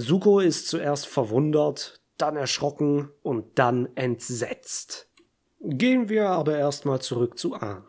Suko 0.00 0.40
ist 0.40 0.66
zuerst 0.68 1.06
verwundert, 1.06 2.00
dann 2.16 2.36
erschrocken 2.36 3.10
und 3.22 3.58
dann 3.58 3.88
entsetzt. 3.96 5.08
Gehen 5.60 6.08
wir 6.08 6.30
aber 6.30 6.56
erstmal 6.56 7.02
zurück 7.02 7.38
zu 7.38 7.54
Ahn. 7.54 7.84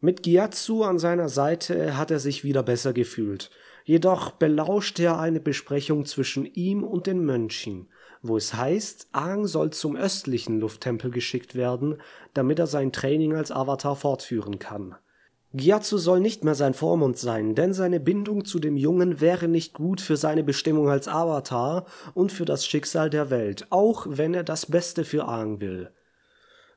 Mit 0.00 0.24
Gyatso 0.24 0.82
an 0.82 0.98
seiner 0.98 1.28
Seite 1.28 1.96
hat 1.96 2.10
er 2.10 2.18
sich 2.18 2.42
wieder 2.42 2.64
besser 2.64 2.92
gefühlt. 2.92 3.50
Jedoch 3.84 4.32
belauscht 4.32 4.98
er 4.98 5.20
eine 5.20 5.40
Besprechung 5.40 6.06
zwischen 6.06 6.44
ihm 6.44 6.82
und 6.82 7.06
den 7.06 7.24
Mönchen, 7.24 7.88
wo 8.20 8.36
es 8.36 8.54
heißt, 8.54 9.10
Aang 9.12 9.46
soll 9.46 9.70
zum 9.70 9.94
östlichen 9.94 10.58
Lufttempel 10.58 11.12
geschickt 11.12 11.54
werden, 11.54 12.00
damit 12.32 12.58
er 12.58 12.66
sein 12.66 12.90
Training 12.90 13.34
als 13.34 13.52
Avatar 13.52 13.94
fortführen 13.94 14.58
kann. 14.58 14.96
Gyatso 15.56 15.98
soll 15.98 16.18
nicht 16.18 16.42
mehr 16.42 16.56
sein 16.56 16.74
Vormund 16.74 17.16
sein, 17.16 17.54
denn 17.54 17.72
seine 17.72 18.00
Bindung 18.00 18.44
zu 18.44 18.58
dem 18.58 18.76
Jungen 18.76 19.20
wäre 19.20 19.46
nicht 19.46 19.72
gut 19.72 20.00
für 20.00 20.16
seine 20.16 20.42
Bestimmung 20.42 20.90
als 20.90 21.06
Avatar 21.06 21.86
und 22.12 22.32
für 22.32 22.44
das 22.44 22.66
Schicksal 22.66 23.08
der 23.08 23.30
Welt, 23.30 23.68
auch 23.70 24.04
wenn 24.08 24.34
er 24.34 24.42
das 24.42 24.66
Beste 24.66 25.04
für 25.04 25.28
Aang 25.28 25.60
will. 25.60 25.92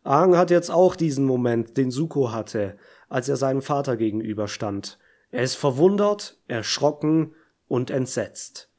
Aang 0.04 0.38
hat 0.38 0.52
jetzt 0.52 0.70
auch 0.70 0.96
diesen 0.96 1.26
Moment, 1.26 1.76
den 1.76 1.90
Suko 1.90 2.32
hatte, 2.32 2.78
als 3.10 3.28
er 3.28 3.36
seinem 3.36 3.64
Vater 3.64 3.98
gegenüberstand. 3.98 5.00
Er 5.32 5.42
ist 5.42 5.56
verwundert, 5.56 6.38
erschrocken 6.48 7.34
und 7.68 7.90
entsetzt. 7.90 8.70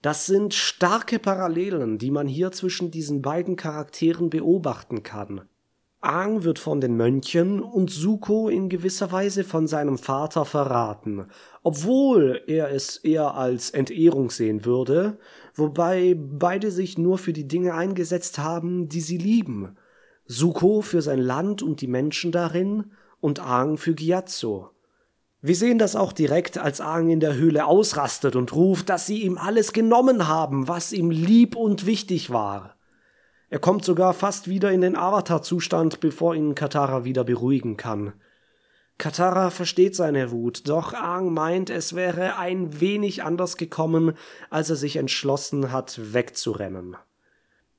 Das 0.00 0.24
sind 0.24 0.54
starke 0.54 1.18
Parallelen, 1.18 1.98
die 1.98 2.10
man 2.10 2.26
hier 2.26 2.50
zwischen 2.50 2.90
diesen 2.90 3.20
beiden 3.20 3.56
Charakteren 3.56 4.30
beobachten 4.30 5.02
kann. 5.02 5.42
Aang 6.04 6.44
wird 6.44 6.58
von 6.58 6.80
den 6.80 6.96
Mönchen 6.96 7.62
und 7.62 7.90
Suko 7.90 8.48
in 8.48 8.68
gewisser 8.68 9.10
Weise 9.10 9.42
von 9.42 9.66
seinem 9.66 9.96
Vater 9.96 10.44
verraten, 10.44 11.26
obwohl 11.62 12.42
er 12.46 12.70
es 12.70 12.98
eher 12.98 13.34
als 13.34 13.70
Entehrung 13.70 14.30
sehen 14.30 14.66
würde, 14.66 15.18
wobei 15.54 16.14
beide 16.14 16.70
sich 16.70 16.98
nur 16.98 17.16
für 17.16 17.32
die 17.32 17.48
Dinge 17.48 17.72
eingesetzt 17.72 18.38
haben, 18.38 18.88
die 18.88 19.00
sie 19.00 19.16
lieben. 19.16 19.76
Suko 20.26 20.82
für 20.82 21.00
sein 21.00 21.20
Land 21.20 21.62
und 21.62 21.80
die 21.80 21.86
Menschen 21.86 22.32
darin 22.32 22.92
und 23.20 23.40
Aang 23.40 23.78
für 23.78 23.94
Gyatso. 23.94 24.70
Wir 25.40 25.56
sehen 25.56 25.78
das 25.78 25.96
auch 25.96 26.12
direkt, 26.12 26.58
als 26.58 26.80
Aang 26.80 27.08
in 27.08 27.20
der 27.20 27.34
Höhle 27.34 27.66
ausrastet 27.66 28.36
und 28.36 28.54
ruft, 28.54 28.90
dass 28.90 29.06
sie 29.06 29.22
ihm 29.22 29.38
alles 29.38 29.72
genommen 29.72 30.28
haben, 30.28 30.68
was 30.68 30.92
ihm 30.92 31.10
lieb 31.10 31.56
und 31.56 31.86
wichtig 31.86 32.30
war. 32.30 32.73
Er 33.50 33.58
kommt 33.58 33.84
sogar 33.84 34.14
fast 34.14 34.48
wieder 34.48 34.72
in 34.72 34.80
den 34.80 34.96
Avatar-Zustand, 34.96 36.00
bevor 36.00 36.34
ihn 36.34 36.54
Katara 36.54 37.04
wieder 37.04 37.24
beruhigen 37.24 37.76
kann. 37.76 38.14
Katara 38.96 39.50
versteht 39.50 39.96
seine 39.96 40.30
Wut, 40.30 40.68
doch 40.68 40.94
Aang 40.94 41.32
meint, 41.32 41.68
es 41.68 41.94
wäre 41.94 42.36
ein 42.36 42.80
wenig 42.80 43.24
anders 43.24 43.56
gekommen, 43.56 44.12
als 44.50 44.70
er 44.70 44.76
sich 44.76 44.96
entschlossen 44.96 45.72
hat, 45.72 45.98
wegzurennen. 46.14 46.96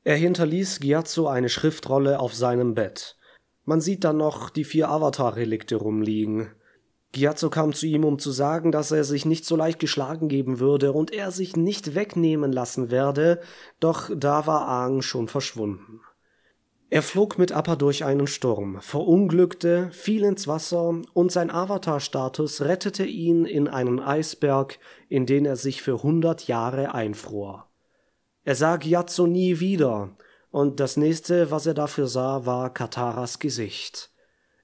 Er 0.03 0.17
hinterließ 0.17 0.81
Gyatso 0.81 1.27
eine 1.27 1.49
Schriftrolle 1.49 2.19
auf 2.19 2.33
seinem 2.33 2.75
Bett. 2.75 3.17
Man 3.63 3.81
sieht 3.81 4.03
dann 4.03 4.17
noch 4.17 4.49
die 4.49 4.63
vier 4.63 4.89
Avatar-Relikte 4.89 5.77
rumliegen. 5.77 6.51
Gyatso 7.15 7.49
kam 7.49 7.73
zu 7.73 7.87
ihm, 7.87 8.03
um 8.03 8.19
zu 8.19 8.31
sagen, 8.31 8.71
dass 8.71 8.91
er 8.91 9.03
sich 9.03 9.25
nicht 9.25 9.45
so 9.45 9.55
leicht 9.55 9.79
geschlagen 9.79 10.27
geben 10.27 10.59
würde 10.59 10.91
und 10.91 11.11
er 11.11 11.31
sich 11.31 11.55
nicht 11.55 11.95
wegnehmen 11.95 12.51
lassen 12.51 12.91
werde, 12.91 13.39
doch 13.79 14.11
da 14.15 14.45
war 14.45 14.67
Aang 14.67 15.01
schon 15.01 15.27
verschwunden. 15.27 16.01
Er 16.89 17.01
flog 17.01 17.39
mit 17.39 17.51
Appa 17.51 17.77
durch 17.77 18.05
einen 18.05 18.27
Sturm, 18.27 18.79
verunglückte, 18.81 19.89
fiel 19.91 20.23
ins 20.23 20.47
Wasser 20.47 21.01
und 21.13 21.31
sein 21.31 21.49
Avatar-Status 21.49 22.61
rettete 22.61 23.05
ihn 23.05 23.45
in 23.45 23.67
einen 23.67 23.99
Eisberg, 23.99 24.77
in 25.09 25.25
den 25.25 25.45
er 25.45 25.55
sich 25.55 25.81
für 25.81 26.03
hundert 26.03 26.47
Jahre 26.47 26.93
einfror. 26.93 27.69
Er 28.43 28.55
sah 28.55 28.75
Gyatso 28.75 29.25
nie 29.25 29.59
wieder, 29.59 30.15
und 30.51 30.79
das 30.79 30.95
nächste, 30.95 31.49
was 31.49 31.65
er 31.65 31.73
dafür 31.73 32.07
sah, 32.07 32.45
war 32.45 32.73
Kataras 32.73 33.39
Gesicht. 33.39 34.11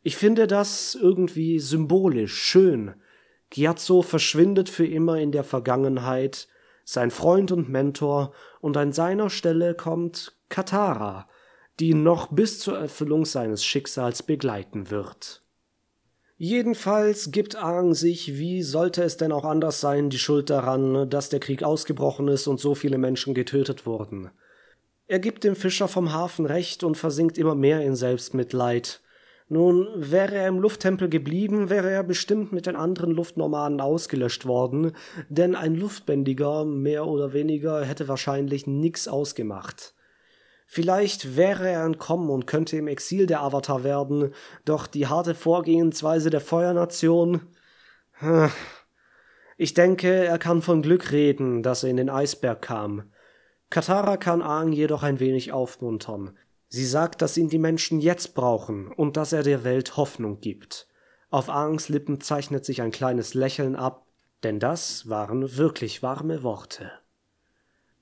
Ich 0.04 0.18
finde 0.18 0.48
das 0.48 0.96
irgendwie 0.96 1.60
symbolisch, 1.60 2.34
schön. 2.34 2.96
Gyatso 3.50 4.02
verschwindet 4.02 4.70
für 4.70 4.86
immer 4.86 5.20
in 5.20 5.32
der 5.32 5.44
Vergangenheit, 5.44 6.48
sein 6.86 7.12
Freund 7.12 7.52
und 7.52 7.70
Mentor, 7.70 8.34
und 8.62 8.78
an 8.78 8.94
seiner 8.94 9.30
Stelle 9.30 9.76
kommt 9.76 10.36
Katara, 10.50 11.28
die 11.80 11.90
ihn 11.90 12.04
noch 12.04 12.28
bis 12.32 12.60
zur 12.60 12.78
Erfüllung 12.78 13.26
seines 13.26 13.64
Schicksals 13.64 14.24
begleiten 14.24 14.90
wird. 14.90 15.44
Jedenfalls 16.38 17.30
gibt 17.30 17.56
Aang 17.56 17.94
sich, 17.94 18.40
wie 18.40 18.64
sollte 18.64 19.04
es 19.04 19.16
denn 19.18 19.32
auch 19.32 19.46
anders 19.46 19.80
sein, 19.80 20.10
die 20.10 20.18
Schuld 20.18 20.50
daran, 20.50 21.08
dass 21.08 21.30
der 21.30 21.40
Krieg 21.40 21.62
ausgebrochen 21.62 22.28
ist 22.30 22.48
und 22.48 22.60
so 22.60 22.74
viele 22.74 22.98
Menschen 22.98 23.36
getötet 23.36 23.86
wurden. 23.86 24.32
Er 25.06 25.20
gibt 25.20 25.44
dem 25.44 25.56
Fischer 25.56 25.88
vom 25.88 26.12
Hafen 26.12 26.48
recht 26.48 26.84
und 26.84 26.98
versinkt 26.98 27.38
immer 27.38 27.54
mehr 27.54 27.82
in 27.84 27.96
Selbstmitleid. 27.96 29.02
Nun, 29.54 29.90
wäre 29.98 30.36
er 30.36 30.48
im 30.48 30.62
Lufttempel 30.62 31.10
geblieben, 31.10 31.70
wäre 31.70 31.92
er 31.92 32.04
bestimmt 32.04 32.54
mit 32.54 32.68
den 32.68 32.78
anderen 32.78 33.12
Luftnomaden 33.12 33.82
ausgelöscht 33.82 34.46
worden, 34.46 34.94
denn 35.28 35.56
ein 35.56 35.76
Luftbändiger, 35.76 36.64
mehr 36.64 37.06
oder 37.06 37.34
weniger, 37.34 37.84
hätte 37.84 38.08
wahrscheinlich 38.08 38.66
nix 38.66 39.10
ausgemacht. 39.10 39.94
Vielleicht 40.68 41.36
wäre 41.36 41.68
er 41.68 41.84
entkommen 41.84 42.30
und 42.30 42.48
könnte 42.48 42.78
im 42.78 42.88
Exil 42.88 43.26
der 43.26 43.42
Avatar 43.42 43.84
werden, 43.84 44.34
doch 44.64 44.88
die 44.88 45.08
harte 45.08 45.36
Vorgehensweise 45.36 46.30
der 46.30 46.40
Feuernation. 46.40 47.42
Ich 49.58 49.74
denke, 49.74 50.14
er 50.14 50.40
kann 50.40 50.62
von 50.62 50.82
Glück 50.82 51.12
reden, 51.12 51.62
dass 51.62 51.84
er 51.84 51.90
in 51.90 51.98
den 51.98 52.10
Eisberg 52.10 52.62
kam. 52.62 53.12
Katara 53.70 54.16
kann 54.16 54.42
Aang 54.42 54.72
jedoch 54.72 55.04
ein 55.04 55.20
wenig 55.20 55.52
aufmuntern. 55.52 56.38
Sie 56.74 56.86
sagt, 56.86 57.22
dass 57.22 57.36
ihn 57.36 57.50
die 57.50 57.58
Menschen 57.58 58.00
jetzt 58.00 58.34
brauchen 58.34 58.88
und 58.88 59.18
dass 59.18 59.34
er 59.34 59.44
der 59.44 59.66
Welt 59.66 59.98
Hoffnung 59.98 60.40
gibt. 60.40 60.88
Auf 61.30 61.50
Aangs 61.50 61.90
Lippen 61.90 62.22
zeichnet 62.22 62.64
sich 62.64 62.82
ein 62.82 62.92
kleines 62.92 63.34
Lächeln 63.34 63.76
ab, 63.76 64.08
denn 64.44 64.58
das 64.58 65.10
waren 65.10 65.58
wirklich 65.58 66.02
warme 66.02 66.44
Worte. 66.44 66.90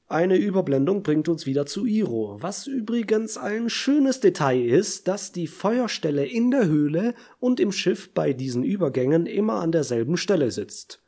Eine 0.08 0.38
Überblendung 0.38 1.02
bringt 1.02 1.28
uns 1.30 1.48
wieder 1.48 1.66
zu 1.66 1.88
Iro, 1.88 2.38
was 2.42 2.68
übrigens 2.68 3.38
ein 3.38 3.72
schönes 3.72 4.20
Detail 4.20 4.64
ist, 4.64 5.08
dass 5.08 5.32
die 5.32 5.48
Feuerstelle 5.48 6.28
in 6.28 6.52
der 6.52 6.68
Höhle 6.68 7.16
und 7.40 7.60
im 7.60 7.72
Schiff 7.72 8.14
bei 8.14 8.34
diesen 8.34 8.62
Übergängen 8.62 9.26
immer 9.26 9.62
an 9.62 9.72
derselben 9.72 10.16
Stelle 10.16 10.52
sitzt. 10.52 11.02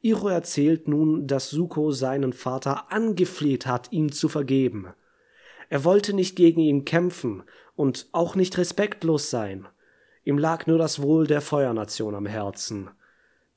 Iro 0.00 0.28
erzählt 0.28 0.88
nun, 0.88 1.26
dass 1.26 1.50
Suko 1.50 1.90
seinen 1.90 2.32
Vater 2.32 2.90
angefleht 2.90 3.66
hat, 3.66 3.92
ihm 3.92 4.10
zu 4.10 4.30
vergeben. 4.30 4.88
Er 5.68 5.84
wollte 5.84 6.14
nicht 6.14 6.36
gegen 6.36 6.60
ihn 6.60 6.84
kämpfen 6.84 7.42
und 7.76 8.08
auch 8.12 8.34
nicht 8.34 8.58
respektlos 8.58 9.30
sein. 9.30 9.66
Ihm 10.24 10.38
lag 10.38 10.66
nur 10.66 10.78
das 10.78 11.02
Wohl 11.02 11.26
der 11.26 11.40
Feuernation 11.40 12.14
am 12.14 12.26
Herzen. 12.26 12.90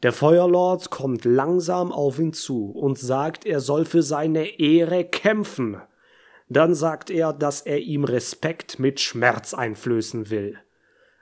Der 0.04 0.13
Feuerlord 0.13 0.91
kommt 0.91 1.26
langsam 1.26 1.91
auf 1.91 2.20
ihn 2.20 2.34
zu 2.34 2.72
und 2.72 3.00
sagt, 3.00 3.46
er 3.46 3.60
soll 3.60 3.86
für 3.86 4.04
seine 4.04 4.60
Ehre 4.60 5.06
kämpfen. 5.06 5.82
Dann 6.50 6.76
sagt 6.76 7.10
er, 7.10 7.34
dass 7.34 7.62
er 7.62 7.80
ihm 7.80 8.04
Respekt 8.04 8.80
mit 8.80 9.00
Schmerz 9.00 9.54
einflößen 9.54 10.30
will. 10.30 10.58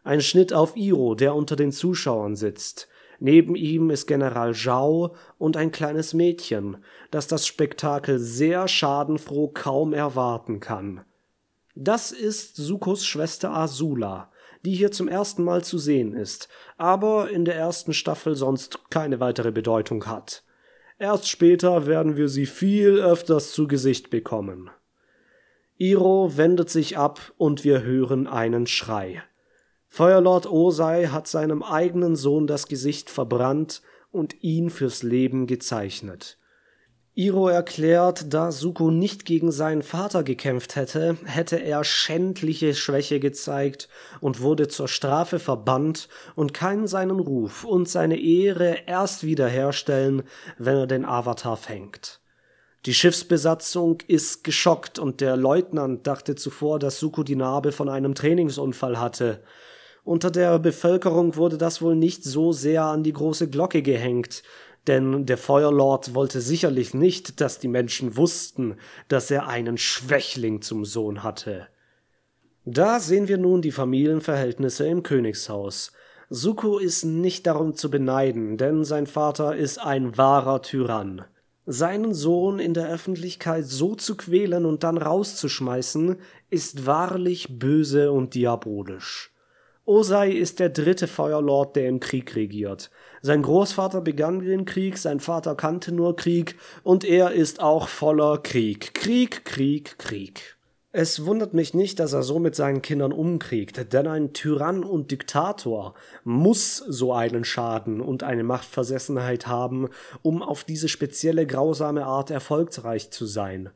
Ein 0.04 0.21
Schnitt 0.21 0.54
auf 0.54 0.76
Iro, 0.76 1.15
der 1.15 1.36
unter 1.36 1.56
den 1.56 1.71
Zuschauern 1.71 2.36
sitzt. 2.36 2.89
Neben 3.26 3.56
ihm 3.56 3.90
ist 3.90 4.06
General 4.06 4.54
Zhao 4.54 5.16
und 5.40 5.58
ein 5.58 5.72
kleines 5.72 6.14
Mädchen, 6.14 6.78
das 7.10 7.26
das 7.26 7.48
Spektakel 7.48 8.20
sehr 8.20 8.68
schadenfroh 8.68 9.48
kaum 9.48 9.94
erwarten 9.94 10.60
kann. 10.60 11.04
Das 11.74 12.12
ist 12.12 12.56
Sukos 12.56 13.04
Schwester 13.04 13.50
Azula, 13.50 14.32
die 14.64 14.76
hier 14.76 14.92
zum 14.92 15.08
ersten 15.08 15.44
Mal 15.44 15.64
zu 15.64 15.80
sehen 15.80 16.14
ist, 16.14 16.50
aber 16.78 17.32
in 17.32 17.46
der 17.46 17.56
ersten 17.56 17.94
Staffel 17.94 18.36
sonst 18.36 18.92
keine 18.92 19.20
weitere 19.20 19.52
Bedeutung 19.52 20.06
hat. 20.06 20.44
Erst 21.00 21.28
später 21.28 21.88
werden 21.88 22.18
wir 22.18 22.30
sie 22.30 22.46
viel 22.46 23.00
öfters 23.00 23.54
zu 23.54 23.68
Gesicht 23.68 24.12
bekommen. 24.12 24.70
Iro 25.80 26.38
wendet 26.38 26.70
sich 26.70 27.00
ab 27.00 27.34
und 27.38 27.64
wir 27.64 27.82
hören 27.82 28.28
einen 28.28 28.68
Schrei. 28.68 29.24
Feuerlord 29.96 30.46
Osei 30.46 31.06
hat 31.06 31.26
seinem 31.26 31.64
eigenen 31.64 32.18
Sohn 32.18 32.48
das 32.48 32.68
Gesicht 32.68 33.10
verbrannt 33.10 33.82
und 34.12 34.44
ihn 34.44 34.70
fürs 34.70 35.04
Leben 35.04 35.48
gezeichnet. 35.48 36.38
Iro 37.14 37.48
erklärt, 37.48 38.34
da 38.34 38.52
Suko 38.52 38.92
nicht 38.92 39.24
gegen 39.24 39.54
seinen 39.54 39.84
Vater 39.84 40.24
gekämpft 40.24 40.76
hätte, 40.76 41.16
hätte 41.24 41.56
er 41.64 41.86
schändliche 41.86 42.74
Schwäche 42.74 43.22
gezeigt 43.22 43.88
und 44.20 44.42
wurde 44.42 44.68
zur 44.68 44.90
Strafe 44.90 45.40
verbannt 45.40 46.10
und 46.36 46.54
kann 46.54 46.88
seinen 46.88 47.22
Ruf 47.22 47.64
und 47.64 47.88
seine 47.88 48.20
Ehre 48.20 48.80
erst 48.88 49.24
wiederherstellen, 49.24 50.24
wenn 50.58 50.76
er 50.76 50.88
den 50.88 51.06
Avatar 51.06 51.56
fängt. 51.56 52.20
Die 52.86 52.94
Schiffsbesatzung 52.94 54.00
ist 54.08 54.44
geschockt 54.44 55.00
und 55.00 55.22
der 55.22 55.38
Leutnant 55.38 56.06
dachte 56.06 56.36
zuvor, 56.36 56.80
dass 56.80 57.00
Suko 57.00 57.24
die 57.24 57.38
Narbe 57.38 57.72
von 57.72 57.88
einem 57.88 58.14
Trainingsunfall 58.14 59.00
hatte. 59.00 59.42
Unter 60.06 60.30
der 60.30 60.60
Bevölkerung 60.60 61.36
wurde 61.36 61.58
das 61.58 61.82
wohl 61.82 61.96
nicht 61.96 62.24
so 62.24 62.52
sehr 62.52 62.84
an 62.84 63.02
die 63.02 63.12
große 63.12 63.50
Glocke 63.50 63.82
gehängt, 63.82 64.44
denn 64.86 65.26
der 65.26 65.39
Feuerlord 65.39 66.13
wollte 66.13 66.41
sicherlich 66.41 66.94
nicht, 66.94 67.41
dass 67.41 67.58
die 67.58 67.68
Menschen 67.68 68.15
wussten, 68.15 68.76
dass 69.08 69.32
er 69.32 69.48
einen 69.48 69.80
Schwächling 69.80 70.62
zum 70.62 70.86
Sohn 70.86 71.24
hatte. 71.24 71.70
Da 72.65 73.00
sehen 73.00 73.28
wir 73.28 73.39
nun 73.39 73.63
die 73.63 73.72
Familienverhältnisse 73.72 74.86
im 74.86 75.02
Königshaus. 75.02 75.91
Suko 76.30 76.78
ist 76.78 77.04
nicht 77.04 77.48
darum 77.48 77.74
zu 77.74 77.89
beneiden, 77.89 78.58
denn 78.58 78.84
sein 78.84 79.08
Vater 79.08 79.56
ist 79.56 79.80
ein 79.80 80.20
wahrer 80.20 80.62
Tyrann. 80.62 81.26
Seinen 81.65 82.13
Sohn 82.13 82.60
in 82.60 82.76
der 82.76 82.89
Öffentlichkeit 82.89 83.65
so 83.65 83.96
zu 83.96 84.15
quälen 84.15 84.65
und 84.68 84.84
dann 84.84 85.00
rauszuschmeißen, 85.00 86.18
ist 86.52 86.86
wahrlich 86.86 87.58
böse 87.58 88.12
und 88.12 88.36
diabolisch. 88.36 89.35
Osei 89.86 90.32
ist 90.32 90.60
der 90.60 90.69
dritte 90.69 91.08
Feuerlord, 91.08 91.76
der 91.76 91.88
im 91.88 92.00
Krieg 92.00 92.36
regiert. 92.36 92.89
Sein 93.21 93.43
Großvater 93.43 94.02
begann 94.02 94.39
den 94.39 94.65
Krieg, 94.65 94.98
sein 94.98 95.19
Vater 95.19 95.54
kannte 95.54 95.91
nur 95.91 96.15
Krieg 96.15 96.58
und 96.82 97.04
er 97.04 97.34
ist 97.34 97.62
auch 97.62 97.88
voller 97.88 98.39
Krieg. 98.39 98.95
Krieg, 98.95 99.45
Krieg, 99.45 100.00
Krieg. 100.00 100.58
Es 100.91 101.26
wundert 101.26 101.54
mich 101.54 101.76
nicht, 101.76 102.00
dass 102.00 102.13
er 102.13 102.24
so 102.24 102.39
mit 102.39 102.56
seinen 102.56 102.82
Kindern 102.82 103.12
umkriegt, 103.12 103.93
denn 103.93 104.08
ein 104.08 104.34
Tyrann 104.34 104.84
und 104.84 105.12
Diktator 105.12 105.93
muss 106.24 106.78
so 106.78 107.13
einen 107.13 107.43
Schaden 107.43 108.02
und 108.02 108.24
eine 108.24 108.43
Machtversessenheit 108.43 109.45
haben, 109.45 109.89
um 110.24 110.41
auf 110.41 110.63
diese 110.63 110.88
spezielle 110.88 111.45
grausame 111.45 112.06
Art 112.06 112.32
erfolgreich 112.32 113.12
zu 113.12 113.28
sein. 113.28 113.69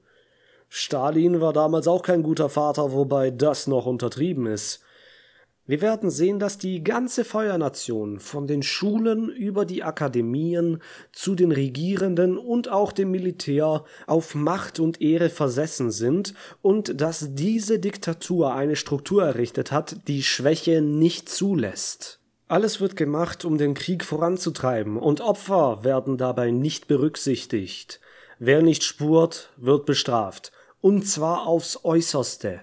Stalin 0.70 1.40
war 1.42 1.54
damals 1.54 1.88
auch 1.88 2.02
kein 2.02 2.24
guter 2.24 2.50
Vater, 2.50 2.94
wobei 2.94 3.30
das 3.30 3.68
noch 3.68 3.86
untertrieben 3.86 4.48
ist. 4.48 4.82
Wir 5.70 5.82
werden 5.82 6.10
sehen, 6.10 6.40
dass 6.40 6.58
die 6.58 6.84
ganze 6.84 7.24
Feuernation 7.24 8.20
von 8.20 8.48
den 8.48 8.64
Schulen 8.64 9.30
über 9.30 9.66
die 9.66 9.84
Akademien 9.84 10.82
zu 11.12 11.36
den 11.36 11.52
Regierenden 11.52 12.40
und 12.40 12.70
auch 12.70 12.92
dem 12.92 13.12
Militär 13.12 13.84
auf 14.08 14.34
Macht 14.34 14.80
und 14.80 15.00
Ehre 15.00 15.30
versessen 15.30 15.92
sind 15.92 16.34
und 16.64 17.00
dass 17.00 17.36
diese 17.36 17.78
Diktatur 17.78 18.56
eine 18.56 18.76
Struktur 18.76 19.24
errichtet 19.24 19.72
hat, 19.72 20.08
die 20.08 20.24
Schwäche 20.24 20.82
nicht 20.82 21.30
zulässt. 21.30 22.20
Alles 22.48 22.82
wird 22.82 22.96
gemacht, 22.96 23.46
um 23.46 23.60
den 23.60 23.76
Krieg 23.76 24.04
voranzutreiben, 24.04 24.98
und 24.98 25.22
Opfer 25.22 25.84
werden 25.84 26.18
dabei 26.18 26.50
nicht 26.50 26.88
berücksichtigt. 26.88 28.00
Wer 28.40 28.64
nicht 28.64 28.84
spurt, 28.84 29.54
wird 29.56 29.86
bestraft, 29.86 30.52
und 30.82 31.08
zwar 31.08 31.46
aufs 31.46 31.86
äußerste. 31.86 32.62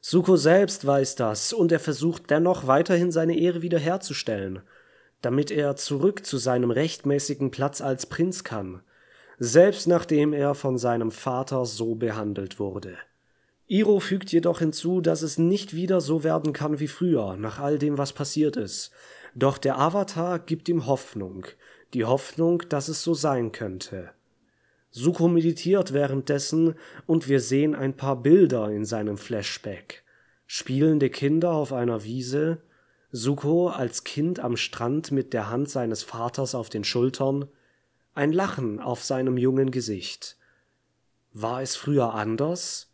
Suko 0.00 0.36
selbst 0.36 0.86
weiß 0.86 1.14
das 1.16 1.52
und 1.52 1.72
er 1.72 1.80
versucht 1.80 2.30
dennoch 2.30 2.66
weiterhin 2.66 3.10
seine 3.10 3.38
Ehre 3.38 3.62
wiederherzustellen. 3.62 4.62
damit 5.22 5.50
er 5.50 5.76
zurück 5.76 6.24
zu 6.24 6.38
seinem 6.38 6.70
rechtmäßigen 6.70 7.50
Platz 7.50 7.80
als 7.80 8.06
Prinz 8.06 8.44
kann, 8.44 8.82
selbst 9.38 9.86
nachdem 9.86 10.32
er 10.32 10.54
von 10.54 10.78
seinem 10.78 11.10
Vater 11.10 11.66
so 11.66 11.94
behandelt 11.94 12.58
wurde. 12.58 12.96
Iro 13.66 14.00
fügt 14.00 14.32
jedoch 14.32 14.58
hinzu, 14.58 15.00
dass 15.00 15.22
es 15.22 15.38
nicht 15.38 15.74
wieder 15.74 16.00
so 16.00 16.24
werden 16.24 16.52
kann 16.52 16.80
wie 16.80 16.88
früher, 16.88 17.36
nach 17.36 17.58
all 17.58 17.78
dem, 17.78 17.98
was 17.98 18.12
passiert 18.12 18.56
ist. 18.56 18.90
Doch 19.34 19.58
der 19.58 19.78
Avatar 19.78 20.40
gibt 20.40 20.68
ihm 20.68 20.86
Hoffnung, 20.86 21.46
die 21.94 22.04
Hoffnung, 22.04 22.62
dass 22.68 22.88
es 22.88 23.04
so 23.04 23.14
sein 23.14 23.52
könnte. 23.52 24.10
Suko 24.90 25.28
meditiert 25.28 25.92
währenddessen 25.92 26.74
und 27.06 27.28
wir 27.28 27.40
sehen 27.40 27.74
ein 27.74 27.96
paar 27.96 28.16
Bilder 28.16 28.70
in 28.70 28.84
seinem 28.84 29.16
Flashback. 29.16 30.02
Spielende 30.46 31.10
Kinder 31.10 31.52
auf 31.52 31.72
einer 31.72 32.02
Wiese, 32.02 32.62
Suko 33.12 33.68
als 33.68 34.04
Kind 34.04 34.40
am 34.40 34.56
Strand 34.56 35.12
mit 35.12 35.32
der 35.32 35.48
Hand 35.48 35.68
seines 35.70 36.02
Vaters 36.02 36.54
auf 36.54 36.68
den 36.68 36.84
Schultern, 36.84 37.48
ein 38.14 38.32
Lachen 38.32 38.80
auf 38.80 39.04
seinem 39.04 39.36
jungen 39.36 39.70
Gesicht. 39.70 40.36
War 41.32 41.62
es 41.62 41.76
früher 41.76 42.14
anders? 42.14 42.92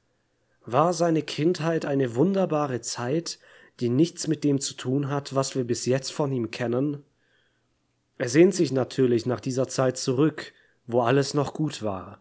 War 0.67 0.93
seine 0.93 1.23
Kindheit 1.23 1.87
eine 1.87 2.15
wunderbare 2.15 2.81
Zeit, 2.83 3.39
die 3.81 3.89
nichts 3.89 4.27
mit 4.27 4.45
dem 4.45 4.61
zu 4.61 4.75
tun 4.75 5.09
hat, 5.09 5.35
was 5.35 5.55
wir 5.55 5.65
bis 5.65 5.87
jetzt 5.87 6.13
von 6.13 6.33
ihm 6.33 6.51
kennen? 6.51 7.05
Er 8.19 8.29
sehnt 8.29 8.55
sich 8.55 8.73
natürlich 8.73 9.27
nach 9.27 9.41
dieser 9.41 9.69
Zeit 9.69 9.97
zurück, 9.99 10.53
wo 10.87 11.03
alles 11.03 11.35
noch 11.35 11.55
gut 11.55 11.83
war. 11.83 12.20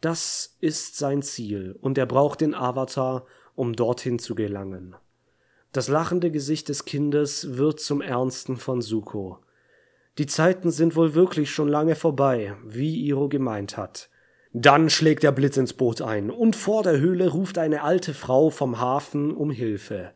Das 0.00 0.56
ist 0.60 0.96
sein 0.96 1.22
Ziel, 1.22 1.76
und 1.80 1.98
er 1.98 2.06
braucht 2.06 2.40
den 2.40 2.54
Avatar, 2.54 3.26
um 3.54 3.74
dorthin 3.74 4.18
zu 4.18 4.34
gelangen. 4.34 4.96
Das 5.72 5.88
lachende 5.88 6.30
Gesicht 6.30 6.68
des 6.68 6.84
Kindes 6.84 7.56
wird 7.56 7.80
zum 7.80 8.00
Ernsten 8.00 8.56
von 8.56 8.80
Suko. 8.80 9.38
Die 10.18 10.26
Zeiten 10.26 10.70
sind 10.70 10.96
wohl 10.96 11.14
wirklich 11.14 11.50
schon 11.50 11.68
lange 11.68 11.94
vorbei, 11.94 12.56
wie 12.64 13.06
Iro 13.06 13.28
gemeint 13.28 13.76
hat. 13.76 14.08
Dann 14.52 14.90
schlägt 14.90 15.22
der 15.22 15.32
Blitz 15.32 15.56
ins 15.56 15.74
Boot 15.74 16.02
ein, 16.02 16.30
und 16.30 16.56
vor 16.56 16.82
der 16.82 16.98
Höhle 16.98 17.28
ruft 17.28 17.56
eine 17.58 17.82
alte 17.82 18.14
Frau 18.14 18.50
vom 18.50 18.80
Hafen 18.80 19.32
um 19.32 19.50
Hilfe. 19.50 20.12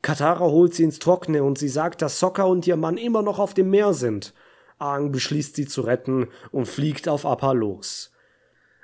Katara 0.00 0.46
holt 0.46 0.72
sie 0.72 0.84
ins 0.84 0.98
Trockene 0.98 1.42
und 1.42 1.58
sie 1.58 1.68
sagt, 1.68 2.00
dass 2.00 2.20
Sokka 2.20 2.44
und 2.44 2.66
ihr 2.66 2.76
Mann 2.76 2.96
immer 2.96 3.22
noch 3.22 3.38
auf 3.38 3.54
dem 3.54 3.70
Meer 3.70 3.92
sind. 3.92 4.32
Aang 4.78 5.12
beschließt 5.12 5.56
sie 5.56 5.66
zu 5.66 5.82
retten 5.82 6.28
und 6.52 6.66
fliegt 6.66 7.08
auf 7.08 7.24
Appa 7.24 7.52
los. 7.52 8.10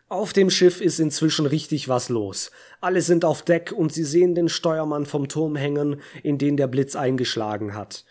Auf 0.08 0.34
dem 0.34 0.50
Schiff 0.50 0.82
ist 0.82 1.00
inzwischen 1.00 1.46
richtig 1.46 1.88
was 1.88 2.10
los. 2.10 2.50
Alle 2.82 3.00
sind 3.00 3.24
auf 3.24 3.42
Deck 3.42 3.72
und 3.72 3.94
sie 3.94 4.04
sehen 4.04 4.34
den 4.34 4.50
Steuermann 4.50 5.06
vom 5.06 5.28
Turm 5.28 5.56
hängen, 5.56 6.02
in 6.22 6.36
den 6.36 6.58
der 6.58 6.66
Blitz 6.66 6.96
eingeschlagen 6.96 7.74
hat. 7.74 8.04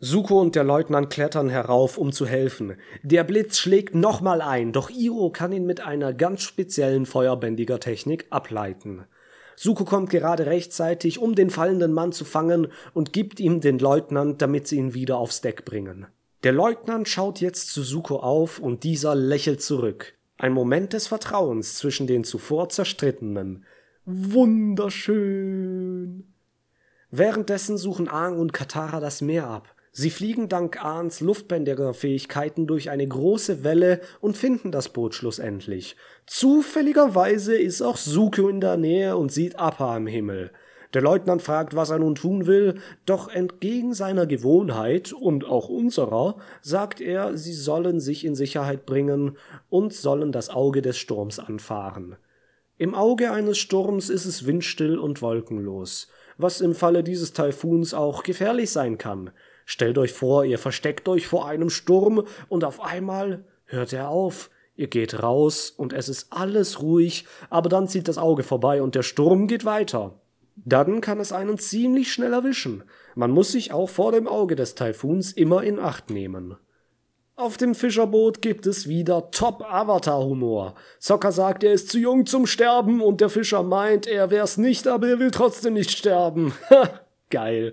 Suko 0.00 0.40
und 0.40 0.56
der 0.56 0.64
Leutnant 0.64 1.10
klettern 1.10 1.50
herauf, 1.50 1.98
um 1.98 2.10
zu 2.10 2.26
helfen. 2.26 2.76
Der 3.02 3.22
Blitz 3.22 3.58
schlägt 3.58 3.94
nochmal 3.94 4.40
ein, 4.40 4.72
doch 4.72 4.90
Iro 4.90 5.30
kann 5.30 5.52
ihn 5.52 5.66
mit 5.66 5.80
einer 5.80 6.14
ganz 6.14 6.42
speziellen 6.42 7.06
feuerbändiger 7.06 7.78
Technik 7.78 8.26
ableiten. 8.30 9.04
Suko 9.56 9.84
kommt 9.84 10.08
gerade 10.08 10.46
rechtzeitig, 10.46 11.18
um 11.18 11.34
den 11.34 11.50
fallenden 11.50 11.92
Mann 11.92 12.12
zu 12.12 12.24
fangen 12.24 12.68
und 12.94 13.12
gibt 13.12 13.40
ihm 13.40 13.60
den 13.60 13.78
Leutnant, 13.78 14.40
damit 14.40 14.66
sie 14.66 14.78
ihn 14.78 14.94
wieder 14.94 15.18
aufs 15.18 15.42
Deck 15.42 15.66
bringen. 15.66 16.06
Der 16.42 16.52
Leutnant 16.52 17.06
schaut 17.06 17.42
jetzt 17.42 17.70
zu 17.70 17.82
Suko 17.82 18.16
auf 18.16 18.60
und 18.60 18.82
dieser 18.82 19.14
lächelt 19.14 19.60
zurück. 19.60 20.14
Ein 20.38 20.54
Moment 20.54 20.94
des 20.94 21.06
Vertrauens 21.06 21.76
zwischen 21.76 22.06
den 22.06 22.24
zuvor 22.24 22.70
zerstrittenen. 22.70 23.66
Wunderschön. 24.06 26.32
Währenddessen 27.10 27.76
suchen 27.76 28.08
Aang 28.08 28.38
und 28.38 28.54
Katara 28.54 29.00
das 29.00 29.20
Meer 29.20 29.48
ab. 29.48 29.74
Sie 29.92 30.08
fliegen 30.08 30.48
dank 30.48 30.82
Ahns 30.82 31.20
luftbändiger 31.20 31.92
Fähigkeiten 31.92 32.66
durch 32.66 32.88
eine 32.88 33.06
große 33.06 33.62
Welle 33.62 34.00
und 34.20 34.38
finden 34.38 34.72
das 34.72 34.88
Boot 34.88 35.14
schlussendlich. 35.14 35.94
Zufälligerweise 36.26 37.54
ist 37.54 37.82
auch 37.82 37.98
Suko 37.98 38.48
in 38.48 38.62
der 38.62 38.78
Nähe 38.78 39.18
und 39.18 39.30
sieht 39.30 39.58
Appa 39.58 39.96
am 39.96 40.06
Himmel. 40.06 40.52
Der 40.92 41.02
Leutnant 41.02 41.40
fragt, 41.40 41.76
was 41.76 41.90
er 41.90 42.00
nun 42.00 42.16
tun 42.16 42.46
will, 42.46 42.80
doch 43.06 43.28
entgegen 43.28 43.94
seiner 43.94 44.26
Gewohnheit 44.26 45.12
und 45.12 45.44
auch 45.44 45.68
unserer 45.68 46.36
sagt 46.62 47.00
er, 47.00 47.36
sie 47.36 47.52
sollen 47.52 48.00
sich 48.00 48.24
in 48.24 48.34
Sicherheit 48.34 48.86
bringen 48.86 49.36
und 49.68 49.92
sollen 49.92 50.32
das 50.32 50.50
Auge 50.50 50.82
des 50.82 50.98
Sturms 50.98 51.38
anfahren. 51.38 52.16
Im 52.76 52.94
Auge 52.94 53.30
eines 53.30 53.58
Sturms 53.58 54.08
ist 54.08 54.24
es 54.24 54.46
windstill 54.46 54.98
und 54.98 55.22
wolkenlos, 55.22 56.08
was 56.38 56.60
im 56.60 56.74
Falle 56.74 57.04
dieses 57.04 57.32
Taifuns 57.34 57.94
auch 57.94 58.24
gefährlich 58.24 58.70
sein 58.70 58.98
kann. 58.98 59.30
Stellt 59.66 59.98
euch 59.98 60.12
vor, 60.12 60.44
ihr 60.44 60.58
versteckt 60.58 61.08
euch 61.08 61.28
vor 61.28 61.46
einem 61.46 61.70
Sturm 61.70 62.24
und 62.48 62.64
auf 62.64 62.80
einmal 62.80 63.44
hört 63.66 63.92
er 63.92 64.08
auf. 64.08 64.50
Ihr 64.74 64.88
geht 64.88 65.22
raus 65.22 65.70
und 65.70 65.92
es 65.92 66.08
ist 66.08 66.32
alles 66.32 66.80
ruhig, 66.80 67.26
aber 67.50 67.68
dann 67.68 67.86
zieht 67.86 68.08
das 68.08 68.18
Auge 68.18 68.42
vorbei 68.42 68.82
und 68.82 68.94
der 68.94 69.02
Sturm 69.02 69.46
geht 69.46 69.64
weiter. 69.64 70.19
Dann 70.64 71.00
kann 71.00 71.20
es 71.20 71.32
einen 71.32 71.58
ziemlich 71.58 72.12
schnell 72.12 72.32
erwischen. 72.32 72.84
Man 73.14 73.30
muss 73.30 73.52
sich 73.52 73.72
auch 73.72 73.88
vor 73.88 74.12
dem 74.12 74.28
Auge 74.28 74.56
des 74.56 74.74
Taifuns 74.74 75.32
immer 75.32 75.62
in 75.62 75.78
Acht 75.78 76.10
nehmen. 76.10 76.56
Auf 77.36 77.56
dem 77.56 77.74
Fischerboot 77.74 78.42
gibt 78.42 78.66
es 78.66 78.86
wieder 78.86 79.30
Top-Avatar-Humor. 79.30 80.74
Sokka 80.98 81.32
sagt, 81.32 81.64
er 81.64 81.72
ist 81.72 81.88
zu 81.88 81.98
jung 81.98 82.26
zum 82.26 82.46
Sterben 82.46 83.00
und 83.00 83.22
der 83.22 83.30
Fischer 83.30 83.62
meint, 83.62 84.06
er 84.06 84.30
wär's 84.30 84.58
nicht, 84.58 84.86
aber 84.86 85.08
er 85.08 85.18
will 85.18 85.30
trotzdem 85.30 85.72
nicht 85.72 85.90
sterben. 85.90 86.52
Geil. 87.30 87.72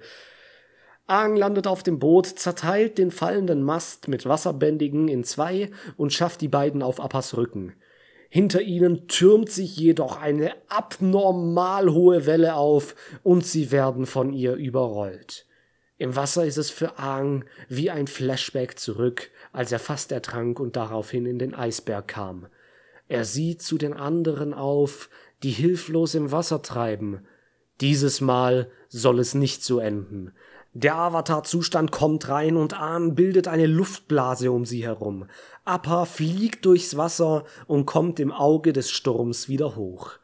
Aang 1.06 1.36
landet 1.36 1.68
auf 1.68 1.84
dem 1.84 2.00
Boot, 2.00 2.28
zerteilt 2.28 2.98
den 2.98 3.12
fallenden 3.12 3.62
Mast 3.62 4.08
mit 4.08 4.26
Wasserbändigen 4.26 5.10
in 5.10 5.26
zwei 5.26 5.72
und 5.98 6.14
schafft 6.14 6.40
die 6.40 6.48
beiden 6.48 6.82
auf 6.82 7.02
Appas 7.02 7.36
Rücken. 7.36 7.74
Hinter 8.30 8.62
ihnen 8.62 9.08
türmt 9.08 9.50
sich 9.50 9.78
jedoch 9.78 10.20
eine 10.20 10.54
abnormal 10.68 11.92
hohe 11.92 12.26
Welle 12.26 12.56
auf 12.56 12.96
und 13.24 13.46
sie 13.46 13.72
werden 13.72 14.06
von 14.06 14.34
ihr 14.34 14.56
überrollt. 14.56 15.46
Im 15.98 16.16
Wasser 16.16 16.46
ist 16.46 16.58
es 16.58 16.70
für 16.70 17.00
Aang 17.00 17.46
wie 17.70 17.90
ein 17.90 18.08
Flashback 18.08 18.78
zurück, 18.78 19.32
als 19.52 19.72
er 19.72 19.80
fast 19.80 20.12
ertrank 20.12 20.60
und 20.60 20.76
daraufhin 20.76 21.26
in 21.26 21.40
den 21.40 21.56
Eisberg 21.56 22.08
kam. 22.08 22.48
Er 23.08 23.26
sieht 23.26 23.62
zu 23.62 23.78
den 23.78 23.94
anderen 23.94 24.54
auf, 24.54 25.10
die 25.44 25.52
hilflos 25.52 26.14
im 26.14 26.32
Wasser 26.32 26.62
treiben. 26.62 27.26
Dieses 27.82 28.22
Mal 28.22 28.70
soll 28.90 29.20
es 29.20 29.34
nicht 29.34 29.64
so 29.64 29.80
enden. 29.80 30.34
Der 30.80 30.96
Avatar-Zustand 30.96 31.92
kommt 31.92 32.30
rein 32.30 32.56
und 32.56 32.80
Ahn 32.80 33.16
bildet 33.16 33.48
eine 33.48 33.66
Luftblase 33.66 34.52
um 34.52 34.64
sie 34.64 34.84
herum. 34.84 35.26
Appa 35.66 36.06
fliegt 36.06 36.66
durchs 36.66 36.96
Wasser 36.96 37.46
und 37.66 37.88
kommt 37.88 38.20
im 38.20 38.32
Auge 38.32 38.74
des 38.74 38.92
Sturms 38.92 39.50
wieder 39.50 39.76
hoch. 39.76 40.20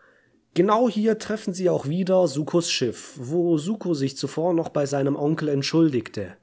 Genau 0.54 0.88
hier 0.88 1.18
treffen 1.18 1.56
sie 1.56 1.72
auch 1.72 1.88
wieder 1.88 2.28
Sukos 2.28 2.70
Schiff, 2.70 3.16
wo 3.18 3.58
Suko 3.58 3.96
sich 3.96 4.16
zuvor 4.16 4.54
noch 4.54 4.70
bei 4.70 4.86
seinem 4.86 5.16
Onkel 5.16 5.50
entschuldigte. 5.50 6.38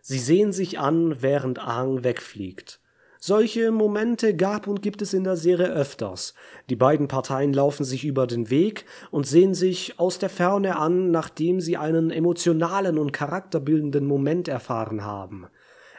Sie 0.00 0.18
sehen 0.18 0.52
sich 0.54 0.78
an, 0.78 1.20
während 1.20 1.58
Aang 1.58 2.02
wegfliegt. 2.02 2.80
Solche 3.22 3.70
Momente 3.70 4.34
gab 4.34 4.66
und 4.66 4.80
gibt 4.80 5.02
es 5.02 5.12
in 5.12 5.24
der 5.24 5.36
Serie 5.36 5.68
öfters. 5.68 6.32
Die 6.70 6.76
beiden 6.76 7.06
Parteien 7.06 7.52
laufen 7.52 7.84
sich 7.84 8.06
über 8.06 8.26
den 8.26 8.48
Weg 8.48 8.86
und 9.10 9.26
sehen 9.26 9.52
sich 9.52 10.00
aus 10.00 10.18
der 10.18 10.30
Ferne 10.30 10.76
an, 10.76 11.10
nachdem 11.10 11.60
sie 11.60 11.76
einen 11.76 12.10
emotionalen 12.10 12.96
und 12.96 13.12
charakterbildenden 13.12 14.06
Moment 14.06 14.48
erfahren 14.48 15.04
haben. 15.04 15.48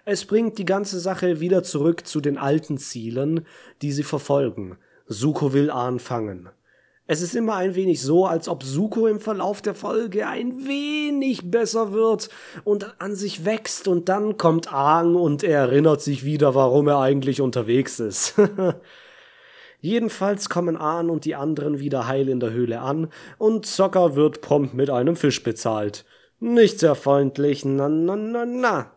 Es 0.03 0.25
bringt 0.25 0.57
die 0.57 0.65
ganze 0.65 0.99
Sache 0.99 1.39
wieder 1.39 1.61
zurück 1.61 2.07
zu 2.07 2.21
den 2.21 2.39
alten 2.39 2.79
Zielen, 2.79 3.45
die 3.83 3.91
sie 3.91 4.01
verfolgen. 4.01 4.79
Suko 5.05 5.53
will 5.53 5.69
Ahn 5.69 5.99
fangen. 5.99 6.49
Es 7.07 7.21
ist 7.21 7.35
immer 7.35 7.55
ein 7.55 7.75
wenig 7.75 8.01
so, 8.01 8.25
als 8.25 8.47
ob 8.47 8.63
Suko 8.63 9.07
im 9.07 9.19
Verlauf 9.19 9.61
der 9.61 9.73
Folge 9.73 10.27
ein 10.27 10.65
wenig 10.65 11.49
besser 11.49 11.91
wird 11.91 12.29
und 12.63 13.01
an 13.01 13.15
sich 13.15 13.43
wächst 13.43 13.87
und 13.87 14.07
dann 14.07 14.37
kommt 14.37 14.71
Aang 14.71 15.15
und 15.15 15.43
er 15.43 15.59
erinnert 15.59 16.01
sich 16.01 16.23
wieder, 16.23 16.55
warum 16.55 16.87
er 16.87 16.99
eigentlich 16.99 17.41
unterwegs 17.41 17.99
ist. 17.99 18.35
Jedenfalls 19.81 20.47
kommen 20.47 20.77
Ahn 20.77 21.09
und 21.09 21.25
die 21.25 21.33
anderen 21.33 21.79
wieder 21.79 22.07
heil 22.07 22.29
in 22.29 22.39
der 22.39 22.51
Höhle 22.51 22.81
an 22.81 23.09
und 23.39 23.65
Zocker 23.65 24.15
wird 24.15 24.41
prompt 24.41 24.75
mit 24.75 24.91
einem 24.91 25.15
Fisch 25.15 25.41
bezahlt. 25.41 26.05
Nicht 26.39 26.79
sehr 26.79 26.95
freundlich, 26.95 27.65
na 27.65 27.89
na 27.89 28.15
na 28.15 28.45
na. 28.45 28.91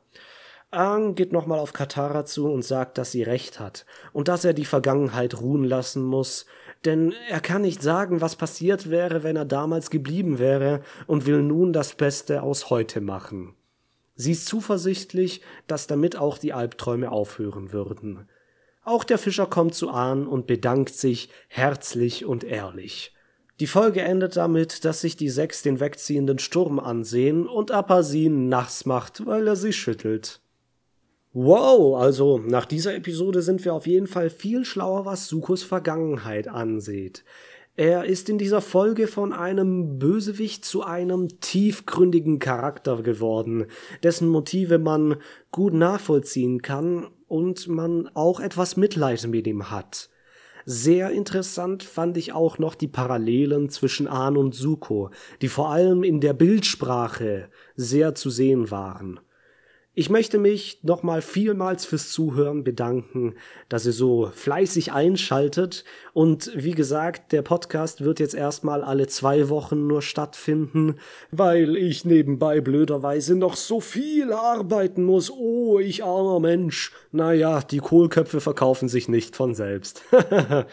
Aang 0.70 1.14
geht 1.14 1.32
nochmal 1.32 1.58
auf 1.58 1.72
Katara 1.72 2.24
zu 2.26 2.50
und 2.50 2.62
sagt, 2.62 2.98
dass 2.98 3.12
sie 3.12 3.22
recht 3.22 3.60
hat 3.60 3.86
und 4.12 4.28
dass 4.28 4.44
er 4.44 4.52
die 4.52 4.64
Vergangenheit 4.64 5.40
ruhen 5.40 5.64
lassen 5.64 6.02
muss, 6.02 6.46
denn 6.84 7.14
er 7.28 7.40
kann 7.40 7.62
nicht 7.62 7.82
sagen, 7.82 8.20
was 8.20 8.36
passiert 8.36 8.90
wäre, 8.90 9.22
wenn 9.22 9.36
er 9.36 9.44
damals 9.44 9.90
geblieben 9.90 10.38
wäre 10.38 10.82
und 11.06 11.26
will 11.26 11.42
nun 11.42 11.72
das 11.72 11.94
Beste 11.94 12.42
aus 12.42 12.70
heute 12.70 13.00
machen. 13.00 13.54
Sie 14.16 14.32
ist 14.32 14.46
zuversichtlich, 14.46 15.40
dass 15.66 15.86
damit 15.86 16.16
auch 16.16 16.38
die 16.38 16.52
Albträume 16.52 17.10
aufhören 17.10 17.72
würden. 17.72 18.28
Auch 18.84 19.02
der 19.02 19.18
Fischer 19.18 19.46
kommt 19.46 19.74
zu 19.74 19.90
Ahn 19.90 20.26
und 20.26 20.46
bedankt 20.46 20.94
sich 20.94 21.30
herzlich 21.48 22.24
und 22.24 22.44
ehrlich. 22.44 23.12
Die 23.60 23.66
Folge 23.66 24.02
endet 24.02 24.36
damit, 24.36 24.84
dass 24.84 25.00
sich 25.00 25.16
die 25.16 25.30
sechs 25.30 25.62
den 25.62 25.80
wegziehenden 25.80 26.38
Sturm 26.38 26.78
ansehen 26.78 27.46
und 27.46 27.70
Appa 27.70 28.02
sie 28.02 28.28
nass 28.28 28.84
macht, 28.84 29.26
weil 29.26 29.46
er 29.46 29.56
sie 29.56 29.72
schüttelt. 29.72 30.40
Wow, 31.36 32.00
also 32.00 32.38
nach 32.38 32.64
dieser 32.64 32.94
Episode 32.94 33.42
sind 33.42 33.64
wir 33.64 33.74
auf 33.74 33.88
jeden 33.88 34.06
Fall 34.06 34.30
viel 34.30 34.64
schlauer, 34.64 35.04
was 35.04 35.26
Sukos 35.26 35.64
Vergangenheit 35.64 36.46
ansieht. 36.46 37.24
Er 37.74 38.04
ist 38.04 38.28
in 38.28 38.38
dieser 38.38 38.60
Folge 38.60 39.08
von 39.08 39.32
einem 39.32 39.98
Bösewicht 39.98 40.64
zu 40.64 40.84
einem 40.84 41.40
tiefgründigen 41.40 42.38
Charakter 42.38 43.02
geworden, 43.02 43.66
dessen 44.04 44.28
Motive 44.28 44.78
man 44.78 45.16
gut 45.50 45.74
nachvollziehen 45.74 46.62
kann 46.62 47.08
und 47.26 47.66
man 47.66 48.08
auch 48.14 48.38
etwas 48.38 48.76
Mitleid 48.76 49.26
mit 49.26 49.48
ihm 49.48 49.72
hat. 49.72 50.10
Sehr 50.66 51.10
interessant 51.10 51.82
fand 51.82 52.16
ich 52.16 52.32
auch 52.32 52.58
noch 52.58 52.76
die 52.76 52.86
Parallelen 52.86 53.70
zwischen 53.70 54.06
Ahn 54.06 54.36
und 54.36 54.54
Suko, 54.54 55.10
die 55.42 55.48
vor 55.48 55.70
allem 55.70 56.04
in 56.04 56.20
der 56.20 56.32
Bildsprache 56.32 57.48
sehr 57.74 58.14
zu 58.14 58.30
sehen 58.30 58.70
waren. 58.70 59.18
Ich 59.96 60.10
möchte 60.10 60.38
mich 60.38 60.80
nochmal 60.82 61.22
vielmals 61.22 61.84
fürs 61.84 62.10
Zuhören 62.10 62.64
bedanken, 62.64 63.36
dass 63.68 63.86
ihr 63.86 63.92
so 63.92 64.28
fleißig 64.34 64.90
einschaltet. 64.90 65.84
Und 66.12 66.50
wie 66.56 66.72
gesagt, 66.72 67.30
der 67.30 67.42
Podcast 67.42 68.02
wird 68.02 68.18
jetzt 68.18 68.34
erstmal 68.34 68.82
alle 68.82 69.06
zwei 69.06 69.48
Wochen 69.50 69.86
nur 69.86 70.02
stattfinden, 70.02 70.96
weil 71.30 71.76
ich 71.76 72.04
nebenbei 72.04 72.60
blöderweise 72.60 73.36
noch 73.36 73.54
so 73.54 73.78
viel 73.78 74.32
arbeiten 74.32 75.04
muss. 75.04 75.30
Oh, 75.30 75.78
ich 75.78 76.02
armer 76.02 76.40
Mensch. 76.40 76.90
Naja, 77.12 77.60
die 77.60 77.78
Kohlköpfe 77.78 78.40
verkaufen 78.40 78.88
sich 78.88 79.08
nicht 79.08 79.36
von 79.36 79.54
selbst. 79.54 80.02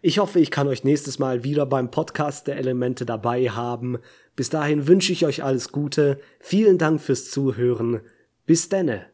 ich 0.00 0.18
hoffe, 0.18 0.40
ich 0.40 0.50
kann 0.50 0.66
euch 0.66 0.82
nächstes 0.82 1.18
Mal 1.18 1.44
wieder 1.44 1.66
beim 1.66 1.90
Podcast 1.90 2.46
der 2.46 2.56
Elemente 2.56 3.04
dabei 3.04 3.50
haben. 3.50 3.98
Bis 4.34 4.48
dahin 4.48 4.88
wünsche 4.88 5.12
ich 5.12 5.26
euch 5.26 5.44
alles 5.44 5.72
Gute. 5.72 6.18
Vielen 6.40 6.78
Dank 6.78 7.02
fürs 7.02 7.30
Zuhören. 7.30 8.00
Bis 8.44 8.68
denne. 8.68 9.11